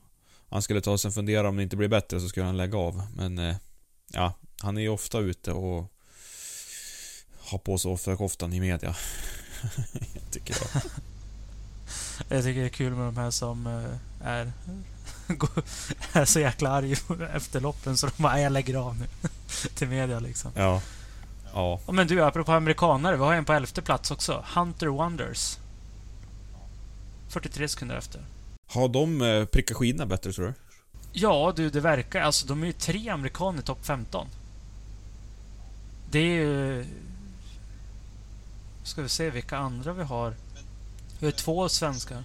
han 0.50 0.62
skulle 0.62 0.82
ta 0.82 0.98
sig 0.98 1.10
en 1.10 1.14
fundera 1.14 1.50
om 1.50 1.58
det 1.58 1.64
inte 1.64 1.76
blir 1.76 1.88
bättre 1.88 2.20
så 2.20 2.30
skulle 2.30 2.46
han 2.46 2.58
lägga 2.58 2.78
av. 2.78 3.02
Men 3.16 3.40
eh, 3.40 3.56
ja, 4.14 4.34
han 4.62 4.78
är 4.78 4.82
ju 4.82 4.90
ofta 4.90 5.20
ute 5.20 5.52
och 5.52 5.92
har 7.40 7.58
på 7.58 7.78
sig 7.78 7.92
offerkoftan 7.92 8.54
i 8.54 8.60
media. 8.60 8.96
tycker 10.32 10.56
jag. 10.62 10.82
jag 12.30 12.44
tycker 12.44 12.62
det 12.62 12.68
är 12.68 12.70
kul 12.70 12.94
med 12.94 13.06
de 13.06 13.18
här 13.18 13.32
som 13.32 13.68
eh, 13.68 14.28
är, 14.28 14.52
är 16.20 16.26
så 16.26 16.40
jäkla 16.40 16.70
arg 16.70 16.96
efter 17.34 17.60
loppen 17.62 17.98
så 17.98 18.08
de 18.08 18.24
bara, 18.24 18.40
jag 18.40 18.52
lägger 18.52 18.76
av 18.76 19.00
nu. 19.00 19.06
Till 19.76 19.88
media 19.88 20.20
liksom. 20.20 20.52
Ja. 20.56 20.82
Ja. 21.54 21.80
Men 21.88 22.08
du, 22.08 22.24
apropå 22.24 22.52
amerikanare. 22.52 23.16
Vi 23.16 23.24
har 23.24 23.34
en 23.34 23.46
på 23.46 23.54
elfte 23.54 23.82
plats 23.82 24.12
också. 24.12 24.46
Hunter 24.56 24.88
Wonders. 24.88 25.58
43 27.30 27.68
sekunder 27.68 27.96
efter. 27.96 28.22
Har 28.68 28.88
de 28.88 29.22
eh, 29.22 29.46
prickat 29.46 29.78
skidorna 29.78 30.06
bättre 30.06 30.34
tror 30.34 30.46
du? 30.46 30.54
Ja, 31.12 31.54
du, 31.56 31.70
det 31.70 31.80
verkar. 31.80 32.22
Alltså, 32.22 32.48
de 32.48 32.64
är 32.64 32.68
ju 32.68 32.74
tre 32.74 33.10
amerikaner 33.10 33.60
i 33.60 33.64
topp 33.64 33.86
15. 33.86 34.28
Det 36.12 36.20
är 36.20 36.24
ju... 36.24 36.86
Ska 38.84 39.02
vi 39.02 39.10
se 39.10 39.30
vilka 39.30 39.58
andra 39.58 39.94
vi 39.94 40.04
har. 40.04 40.34
Vi 41.20 41.26
har 41.26 41.32
två 41.32 41.70
svenskar. 41.70 42.24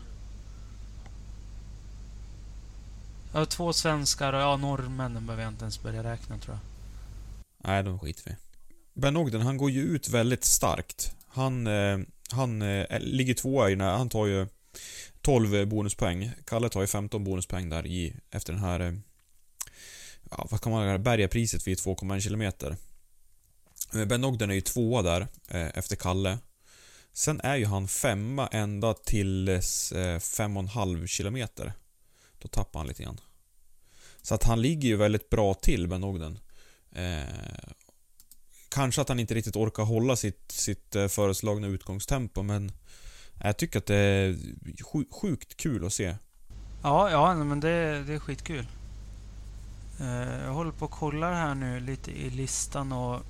Jag 3.32 3.38
har 3.38 3.46
två 3.46 3.72
svenskar 3.72 4.32
och 4.32 4.40
ja, 4.40 4.56
norrmännen 4.56 5.26
behöver 5.26 5.42
jag 5.42 5.52
inte 5.52 5.64
ens 5.64 5.82
börja 5.82 6.04
räkna 6.04 6.38
tror 6.38 6.54
jag. 6.56 6.60
Nej, 7.70 7.82
de 7.82 7.98
skiter 7.98 8.22
vi 8.24 8.36
Ben 9.00 9.16
Ogden, 9.16 9.40
han 9.40 9.56
går 9.56 9.70
ju 9.70 9.82
ut 9.82 10.08
väldigt 10.08 10.44
starkt. 10.44 11.14
Han, 11.28 11.66
eh, 11.66 11.98
han 12.30 12.62
eh, 12.62 13.00
ligger 13.00 13.34
tvåa 13.34 13.70
i 13.70 13.74
den 13.74 13.80
här, 13.80 13.96
han 13.96 14.08
tar 14.08 14.26
ju 14.26 14.46
12 15.22 15.66
bonuspoäng. 15.68 16.30
Kalle 16.46 16.68
tar 16.68 16.80
ju 16.80 16.86
15 16.86 17.24
bonuspoäng 17.24 17.68
där 17.68 17.86
i, 17.86 18.16
efter 18.30 18.52
den 18.52 18.62
här... 18.62 18.80
Eh, 18.80 18.92
ja, 20.30 20.46
vad 20.50 20.60
kan 20.60 20.72
man 20.72 20.88
kalla 20.88 20.98
Bergapriset 20.98 21.66
vid 21.66 21.78
2,1 21.78 22.28
km. 22.28 22.76
Eh, 23.94 24.04
ben 24.04 24.24
Ogden 24.24 24.50
är 24.50 24.54
ju 24.54 24.60
tvåa 24.60 25.02
där, 25.02 25.20
eh, 25.48 25.68
efter 25.74 25.96
Kalle. 25.96 26.38
Sen 27.12 27.40
är 27.40 27.56
ju 27.56 27.66
han 27.66 27.88
femma 27.88 28.46
ända 28.46 28.94
till 28.94 29.48
eh, 29.48 29.52
5,5 29.52 31.16
km. 31.16 31.48
Då 32.38 32.48
tappar 32.48 32.80
han 32.80 32.86
lite 32.86 33.02
grann. 33.02 33.20
Så 34.22 34.34
att 34.34 34.44
han 34.44 34.62
ligger 34.62 34.88
ju 34.88 34.96
väldigt 34.96 35.30
bra 35.30 35.54
till, 35.54 35.88
Ben 35.88 36.04
Ogden. 36.04 36.38
Eh, 36.92 37.70
kanske 38.68 39.00
att 39.00 39.08
han 39.08 39.20
inte 39.20 39.34
riktigt 39.34 39.56
orkar 39.56 39.82
hålla 39.82 40.16
sitt, 40.16 40.52
sitt 40.52 40.96
eh, 40.96 41.08
föreslagna 41.08 41.66
utgångstempo 41.66 42.42
men 42.42 42.72
jag 43.42 43.56
tycker 43.56 43.78
att 43.78 43.86
det 43.86 43.96
är 43.96 44.36
sjukt 45.20 45.56
kul 45.56 45.86
att 45.86 45.92
se. 45.92 46.16
Ja, 46.82 47.10
ja 47.10 47.34
men 47.34 47.60
det, 47.60 48.04
det 48.04 48.14
är 48.14 48.18
skitkul. 48.18 48.66
Eh, 50.00 50.44
jag 50.44 50.52
håller 50.52 50.70
på 50.70 50.84
och 50.84 50.90
kollar 50.90 51.32
här 51.32 51.54
nu 51.54 51.80
lite 51.80 52.10
i 52.10 52.30
listan 52.30 52.92
och 52.92 53.20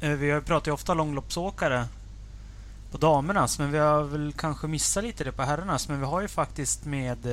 eh, 0.00 0.10
vi 0.10 0.40
pratar 0.40 0.70
ju 0.70 0.74
ofta 0.74 0.94
långloppsåkare 0.94 1.88
på 2.90 2.98
damernas 2.98 3.58
men 3.58 3.72
vi 3.72 3.78
har 3.78 4.02
väl 4.02 4.32
kanske 4.32 4.66
missat 4.66 5.04
lite 5.04 5.24
det 5.24 5.32
på 5.32 5.42
herrarnas 5.42 5.88
men 5.88 6.00
vi 6.00 6.06
har 6.06 6.20
ju 6.20 6.28
faktiskt 6.28 6.84
med 6.84 7.26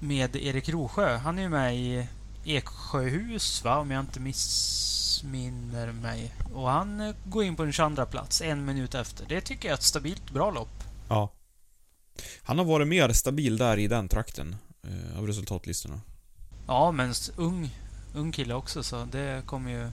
med 0.00 0.36
Erik 0.36 0.68
Rosjö. 0.68 1.16
Han 1.16 1.38
är 1.38 1.42
ju 1.42 1.48
med 1.48 1.76
i 1.76 2.08
Eksjöhus 2.44 3.64
va, 3.64 3.78
om 3.78 3.90
jag 3.90 4.00
inte 4.00 4.20
missminner 4.20 5.92
mig. 5.92 6.34
Och 6.54 6.68
han 6.68 7.00
eh, 7.00 7.14
går 7.24 7.44
in 7.44 7.56
på 7.56 7.62
en 7.62 7.72
22 7.72 8.06
plats, 8.06 8.42
en 8.42 8.64
minut 8.64 8.94
efter. 8.94 9.26
Det 9.28 9.40
tycker 9.40 9.68
jag 9.68 9.72
är 9.72 9.78
ett 9.78 9.82
stabilt 9.82 10.30
bra 10.30 10.50
lopp. 10.50 10.84
Ja. 11.08 11.32
Han 12.42 12.58
har 12.58 12.64
varit 12.64 12.88
mer 12.88 13.12
stabil 13.12 13.58
där 13.58 13.76
i 13.76 13.86
den 13.86 14.08
trakten 14.08 14.56
eh, 14.82 15.18
av 15.18 15.26
resultatlistorna. 15.26 16.00
Ja, 16.66 16.90
men 16.92 17.14
ung, 17.36 17.70
ung 18.14 18.32
kille 18.32 18.54
också 18.54 18.82
så 18.82 19.04
det 19.04 19.46
kommer 19.46 19.70
ju 19.70 19.90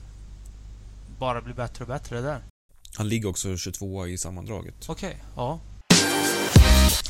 bara 1.18 1.40
bli 1.40 1.54
bättre 1.54 1.84
och 1.84 1.88
bättre 1.88 2.20
där. 2.20 2.42
Han 2.96 3.08
ligger 3.08 3.28
också 3.28 3.56
22 3.56 4.06
i 4.06 4.18
sammandraget. 4.18 4.74
Okej, 4.88 5.08
okay, 5.08 5.20
ja. 5.36 5.60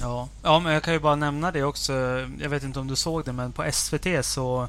Ja. 0.01 0.29
ja, 0.43 0.61
men 0.61 0.73
jag 0.73 0.83
kan 0.83 0.95
ju 0.95 1.01
bara 1.01 1.17
nämna 1.17 1.53
det 1.53 1.63
också. 1.63 1.93
Jag 2.41 2.49
vet 2.49 2.63
inte 2.63 2.81
om 2.81 2.87
du 2.87 2.97
såg 2.97 3.25
det, 3.25 3.33
men 3.33 3.53
på 3.53 3.73
SVT 3.73 4.25
så 4.27 4.69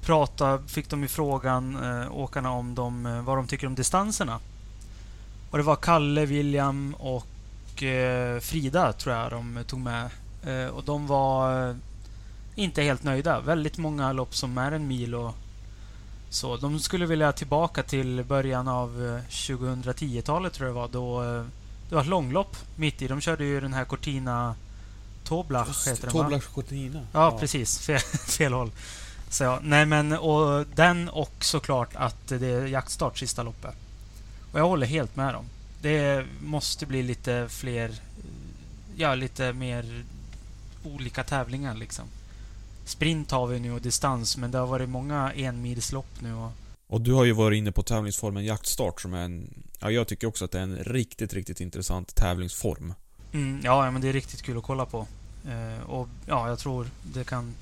prata, 0.00 0.58
fick 0.66 0.90
de 0.90 1.02
ju 1.02 1.08
frågan, 1.08 1.76
eh, 1.84 2.16
åkarna, 2.16 2.50
om 2.50 2.74
de, 2.74 3.06
eh, 3.06 3.22
vad 3.22 3.36
de 3.38 3.46
tycker 3.46 3.66
om 3.66 3.74
distanserna. 3.74 4.40
Och 5.50 5.58
det 5.58 5.64
var 5.64 5.76
Kalle, 5.76 6.26
William 6.26 6.94
och 6.94 7.82
eh, 7.82 8.40
Frida, 8.40 8.92
tror 8.92 9.14
jag 9.14 9.30
de 9.30 9.64
tog 9.66 9.80
med. 9.80 10.10
Eh, 10.46 10.66
och 10.66 10.84
de 10.84 11.06
var 11.06 11.68
eh, 11.68 11.76
inte 12.54 12.82
helt 12.82 13.02
nöjda. 13.02 13.40
Väldigt 13.40 13.78
många 13.78 14.12
lopp 14.12 14.34
som 14.34 14.58
är 14.58 14.72
en 14.72 14.88
mil 14.88 15.14
och 15.14 15.34
så. 16.34 16.56
De 16.56 16.80
skulle 16.80 17.06
vilja 17.06 17.32
tillbaka 17.32 17.82
till 17.82 18.24
början 18.24 18.68
av 18.68 19.20
2010-talet, 19.28 20.52
tror 20.52 20.68
jag 20.68 20.76
det 20.76 20.80
var, 20.80 20.88
då 20.88 21.22
det 21.88 21.94
var 21.94 22.02
ett 22.02 22.08
långlopp 22.08 22.56
mitt 22.76 23.02
i. 23.02 23.08
De 23.08 23.20
körde 23.20 23.44
ju 23.44 23.60
den 23.60 23.72
här 23.72 23.84
Cortina 23.84 24.54
Toblach, 25.24 25.86
heter 25.86 26.02
den 26.02 26.10
Toblach 26.10 26.44
Cortina. 26.44 27.06
Ja, 27.12 27.32
ja, 27.32 27.38
precis. 27.38 27.78
Fel, 27.86 28.00
fel 28.28 28.52
håll. 28.52 28.70
Så 29.28 29.44
ja, 29.44 29.58
nej 29.62 29.86
men 29.86 30.12
och 30.12 30.66
den 30.74 31.08
och 31.08 31.32
såklart 31.40 31.90
att 31.94 32.28
det 32.28 32.46
är 32.46 32.66
jaktstart 32.66 33.18
sista 33.18 33.42
loppet. 33.42 33.74
Och 34.52 34.58
jag 34.58 34.68
håller 34.68 34.86
helt 34.86 35.16
med 35.16 35.34
dem. 35.34 35.44
Det 35.80 36.26
måste 36.42 36.86
bli 36.86 37.02
lite 37.02 37.46
fler, 37.48 37.90
ja 38.96 39.14
lite 39.14 39.52
mer 39.52 40.04
olika 40.84 41.24
tävlingar 41.24 41.74
liksom. 41.74 42.04
Sprint 42.92 43.30
har 43.30 43.46
vi 43.46 43.60
nu 43.60 43.72
och 43.72 43.80
distans 43.80 44.36
men 44.36 44.50
det 44.50 44.58
har 44.58 44.66
varit 44.66 44.88
många 44.88 45.32
enmilslopp 45.32 46.20
nu 46.20 46.34
och... 46.34 46.50
Och 46.86 47.00
du 47.00 47.12
har 47.12 47.24
ju 47.24 47.32
varit 47.32 47.58
inne 47.58 47.72
på 47.72 47.82
tävlingsformen 47.82 48.44
jaktstart 48.44 49.00
som 49.00 49.14
är 49.14 49.24
en... 49.24 49.64
Ja, 49.80 49.90
jag 49.90 50.08
tycker 50.08 50.26
också 50.26 50.44
att 50.44 50.50
det 50.50 50.58
är 50.58 50.62
en 50.62 50.76
riktigt, 50.76 51.34
riktigt 51.34 51.60
intressant 51.60 52.14
tävlingsform. 52.14 52.94
Mm, 53.32 53.60
ja, 53.64 53.90
men 53.90 54.02
det 54.02 54.08
är 54.08 54.12
riktigt 54.12 54.42
kul 54.42 54.58
att 54.58 54.64
kolla 54.64 54.86
på. 54.86 55.06
Eh, 55.48 55.90
och 55.90 56.08
ja, 56.26 56.48
jag 56.48 56.58
tror 56.58 56.86
det 57.02 57.24
kan 57.24 57.54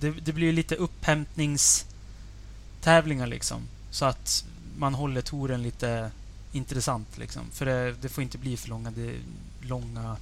det, 0.00 0.10
det 0.10 0.32
blir 0.32 0.52
lite 0.52 0.74
upphämtningstävlingar 0.74 3.26
liksom. 3.26 3.62
Så 3.90 4.04
att 4.04 4.44
man 4.78 4.94
håller 4.94 5.20
touren 5.20 5.62
lite 5.62 6.10
intressant 6.52 7.18
liksom. 7.18 7.42
För 7.52 7.66
det, 7.66 7.94
det 8.02 8.08
får 8.08 8.22
inte 8.22 8.38
bli 8.38 8.56
för 8.56 8.68
långa... 8.68 8.90
Det, 8.90 9.14
långa 9.60 10.16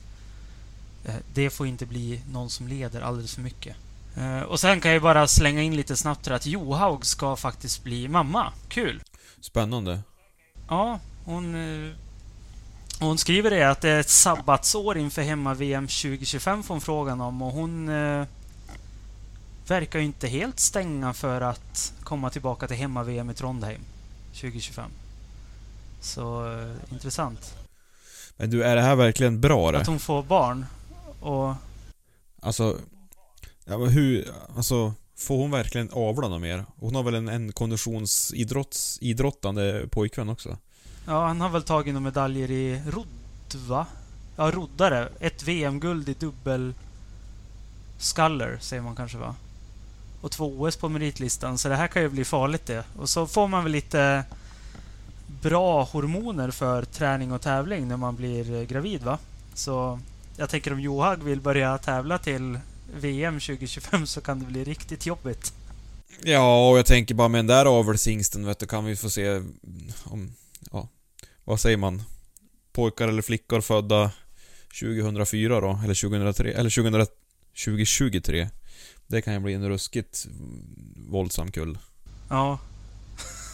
eh, 1.04 1.14
det 1.34 1.50
får 1.50 1.66
inte 1.66 1.86
bli 1.86 2.22
någon 2.32 2.50
som 2.50 2.68
leder 2.68 3.00
alldeles 3.00 3.34
för 3.34 3.42
mycket. 3.42 3.76
Eh, 4.18 4.42
och 4.42 4.60
sen 4.60 4.80
kan 4.80 4.92
jag 4.92 5.02
bara 5.02 5.28
slänga 5.28 5.62
in 5.62 5.76
lite 5.76 5.96
snabbt 5.96 6.26
här 6.26 6.34
att 6.34 6.46
Johaug 6.46 7.06
ska 7.06 7.36
faktiskt 7.36 7.84
bli 7.84 8.08
mamma. 8.08 8.52
Kul! 8.68 9.02
Spännande. 9.40 10.00
Ja, 10.68 11.00
hon... 11.24 11.54
Eh, 11.54 11.92
hon 13.00 13.18
skriver 13.18 13.50
det 13.50 13.70
att 13.70 13.80
det 13.80 13.90
är 13.90 14.00
ett 14.00 14.08
sabbatsår 14.08 14.98
inför 14.98 15.22
hemma-VM 15.22 15.86
2025 15.86 16.62
får 16.62 16.74
hon 16.74 16.80
frågan 16.80 17.20
om 17.20 17.42
och 17.42 17.52
hon 17.52 17.90
verkar 19.68 19.98
ju 19.98 20.04
inte 20.04 20.28
helt 20.28 20.60
stänga 20.60 21.12
för 21.12 21.40
att 21.40 21.92
komma 22.02 22.30
tillbaka 22.30 22.66
till 22.66 22.76
hemma-VM 22.76 23.30
i 23.30 23.34
Trondheim 23.34 23.80
2025. 24.32 24.90
Så 26.00 26.46
uh, 26.46 26.76
intressant. 26.92 27.54
Men 28.36 28.50
du, 28.50 28.62
är 28.62 28.76
det 28.76 28.82
här 28.82 28.96
verkligen 28.96 29.40
bra 29.40 29.72
det? 29.72 29.78
Att 29.78 29.86
hon 29.86 29.98
får 29.98 30.22
barn 30.22 30.66
och... 31.20 31.54
Alltså... 32.40 32.78
Ja, 33.68 33.78
men 33.78 33.88
hur... 33.88 34.28
Alltså... 34.56 34.94
Får 35.16 35.36
hon 35.36 35.50
verkligen 35.50 35.90
avla 35.92 36.28
något 36.28 36.40
mer? 36.40 36.64
Hon 36.76 36.94
har 36.94 37.02
väl 37.02 37.14
en, 37.14 37.28
en 37.28 37.52
konditionsidrottande 37.52 39.88
pojkvän 39.90 40.28
också? 40.28 40.56
Ja, 41.06 41.26
han 41.26 41.40
har 41.40 41.48
väl 41.48 41.62
tagit 41.62 41.94
några 41.94 42.04
medaljer 42.04 42.50
i 42.50 42.82
rodd, 42.90 43.54
va? 43.68 43.86
Ja, 44.36 44.50
roddare. 44.50 45.08
Ett 45.20 45.42
VM-guld 45.42 46.08
i 46.08 46.14
dubbel... 46.14 46.74
Sculler, 47.98 48.58
säger 48.60 48.82
man 48.82 48.96
kanske 48.96 49.18
va? 49.18 49.34
och 50.20 50.30
två 50.30 50.54
OS 50.58 50.76
på 50.76 50.88
meritlistan. 50.88 51.58
Så 51.58 51.68
det 51.68 51.76
här 51.76 51.88
kan 51.88 52.02
ju 52.02 52.08
bli 52.08 52.24
farligt 52.24 52.66
det. 52.66 52.84
Och 52.96 53.08
så 53.08 53.26
får 53.26 53.48
man 53.48 53.64
väl 53.64 53.72
lite 53.72 54.24
bra 55.42 55.84
hormoner 55.84 56.50
för 56.50 56.84
träning 56.84 57.32
och 57.32 57.40
tävling 57.40 57.88
när 57.88 57.96
man 57.96 58.16
blir 58.16 58.64
gravid 58.64 59.02
va? 59.02 59.18
Så 59.54 60.00
jag 60.36 60.48
tänker 60.48 60.72
om 60.72 60.80
Johag 60.80 61.16
vill 61.16 61.40
börja 61.40 61.78
tävla 61.78 62.18
till 62.18 62.58
VM 62.94 63.40
2025 63.40 64.06
så 64.06 64.20
kan 64.20 64.38
det 64.38 64.46
bli 64.46 64.64
riktigt 64.64 65.06
jobbigt. 65.06 65.52
Ja, 66.22 66.70
och 66.70 66.78
jag 66.78 66.86
tänker 66.86 67.14
bara 67.14 67.28
med 67.28 67.38
den 67.38 67.46
där 67.46 67.66
avelshingsten 67.66 68.46
vet 68.46 68.58
du, 68.58 68.66
kan 68.66 68.84
vi 68.84 68.96
få 68.96 69.10
se 69.10 69.42
om, 70.04 70.32
ja, 70.70 70.88
vad 71.44 71.60
säger 71.60 71.76
man? 71.76 72.02
Pojkar 72.72 73.08
eller 73.08 73.22
flickor 73.22 73.60
födda 73.60 74.10
2004 74.80 75.60
då, 75.60 75.80
eller 75.84 76.08
2003, 76.08 76.52
eller 76.52 76.70
2000, 76.70 77.06
2023. 77.64 78.48
Det 79.06 79.22
kan 79.22 79.34
ju 79.34 79.40
bli 79.40 79.54
en 79.54 79.68
ruskigt 79.68 80.26
våldsam 81.08 81.50
kull. 81.50 81.78
Ja. 82.28 82.58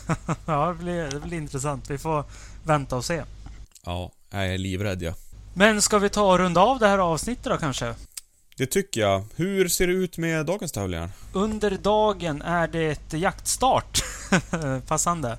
ja, 0.47 0.69
det 0.69 0.85
blir, 0.85 1.11
det 1.11 1.21
blir 1.21 1.39
intressant. 1.39 1.91
Vi 1.91 1.99
får 1.99 2.25
vänta 2.65 2.97
och 2.97 3.05
se. 3.05 3.23
Ja, 3.85 4.13
jag 4.31 4.47
är 4.47 4.59
livrädd 4.59 5.03
ja. 5.03 5.15
Men 5.55 5.83
ska 5.83 5.99
vi 5.99 6.09
ta 6.09 6.33
och 6.33 6.39
runda 6.39 6.61
av 6.61 6.79
det 6.79 6.89
här 6.89 6.99
avsnittet 6.99 7.45
då 7.45 7.57
kanske? 7.57 7.95
Det 8.57 8.67
tycker 8.67 9.01
jag. 9.01 9.25
Hur 9.37 9.69
ser 9.69 9.87
det 9.87 9.93
ut 9.93 10.19
med 10.19 10.47
dagens 10.47 10.73
tävlingar? 10.73 11.11
Under 11.33 11.71
dagen 11.71 12.43
är 12.43 12.69
det 12.69 13.13
jaktstart. 13.13 14.05
Passande. 14.87 15.39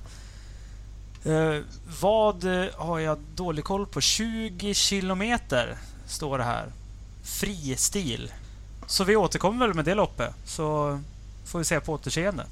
Eh, 1.24 1.60
vad 2.00 2.44
har 2.74 2.98
jag 2.98 3.18
dålig 3.34 3.64
koll 3.64 3.86
på? 3.86 4.00
20 4.00 4.74
kilometer 4.74 5.76
står 6.06 6.38
det 6.38 6.44
här. 6.44 6.66
Fri 7.24 7.76
stil. 7.76 8.32
Så 8.86 9.04
vi 9.04 9.16
återkommer 9.16 9.66
väl 9.66 9.74
med 9.74 9.84
det 9.84 9.94
loppet, 9.94 10.34
så 10.44 11.00
får 11.44 11.58
vi 11.58 11.64
se 11.64 11.80
på 11.80 11.92
återseende. 11.92 12.46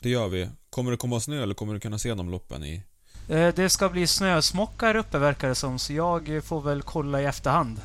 Det 0.00 0.08
gör 0.08 0.28
vi. 0.28 0.48
Kommer 0.70 0.90
det 0.90 0.96
komma 0.96 1.20
snö 1.20 1.42
eller 1.42 1.54
kommer 1.54 1.74
du 1.74 1.80
kunna 1.80 1.98
se 1.98 2.14
de 2.14 2.30
loppen 2.30 2.64
i... 2.64 2.82
Eh, 3.28 3.54
det 3.54 3.70
ska 3.70 3.88
bli 3.88 4.06
snösmockar 4.06 4.96
uppe 4.96 5.18
verkar 5.18 5.48
det 5.48 5.54
som, 5.54 5.78
så 5.78 5.92
jag 5.92 6.40
får 6.44 6.60
väl 6.60 6.82
kolla 6.82 7.22
i 7.22 7.24
efterhand. 7.24 7.80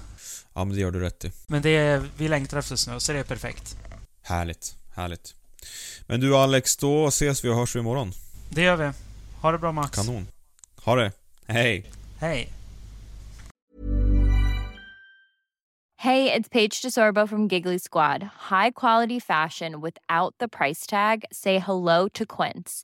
Ja, 0.53 0.63
men 0.65 0.75
det 0.75 0.81
gör 0.81 0.91
du 0.91 0.99
rätt 0.99 1.25
i. 1.25 1.31
Men 1.47 1.61
det 1.61 1.69
är, 1.69 2.09
vi 2.17 2.27
längtar 2.27 2.57
efter 2.57 2.75
snö, 2.75 2.99
så 2.99 3.13
det 3.13 3.19
är 3.19 3.23
perfekt. 3.23 3.77
Härligt, 4.21 4.75
härligt. 4.95 5.35
Men 6.07 6.19
du 6.19 6.35
Alex, 6.35 6.77
då 6.77 7.07
ses 7.07 7.45
vi 7.45 7.49
och 7.49 7.55
hörs 7.55 7.75
vi 7.75 7.79
imorgon. 7.79 8.11
Det 8.49 8.61
gör 8.61 8.75
vi. 8.75 8.91
Ha 9.41 9.51
det 9.51 9.57
bra 9.57 9.71
Max. 9.71 9.95
Kanon. 9.95 10.27
Ha 10.83 10.95
det. 10.95 11.11
Hej. 11.47 11.91
Hej. 12.19 12.53
Hey, 16.03 16.29
it's 16.33 16.49
Paige 16.49 16.81
DeSorbo 16.81 17.27
from 17.29 17.47
Giggly 17.47 17.79
Squad. 17.79 18.23
High 18.51 18.71
quality 18.71 19.19
fashion 19.19 19.79
without 19.81 20.35
the 20.37 20.49
price 20.49 20.85
tag. 20.85 21.23
Say 21.31 21.59
hello 21.59 22.09
to 22.09 22.25
Quince. 22.25 22.83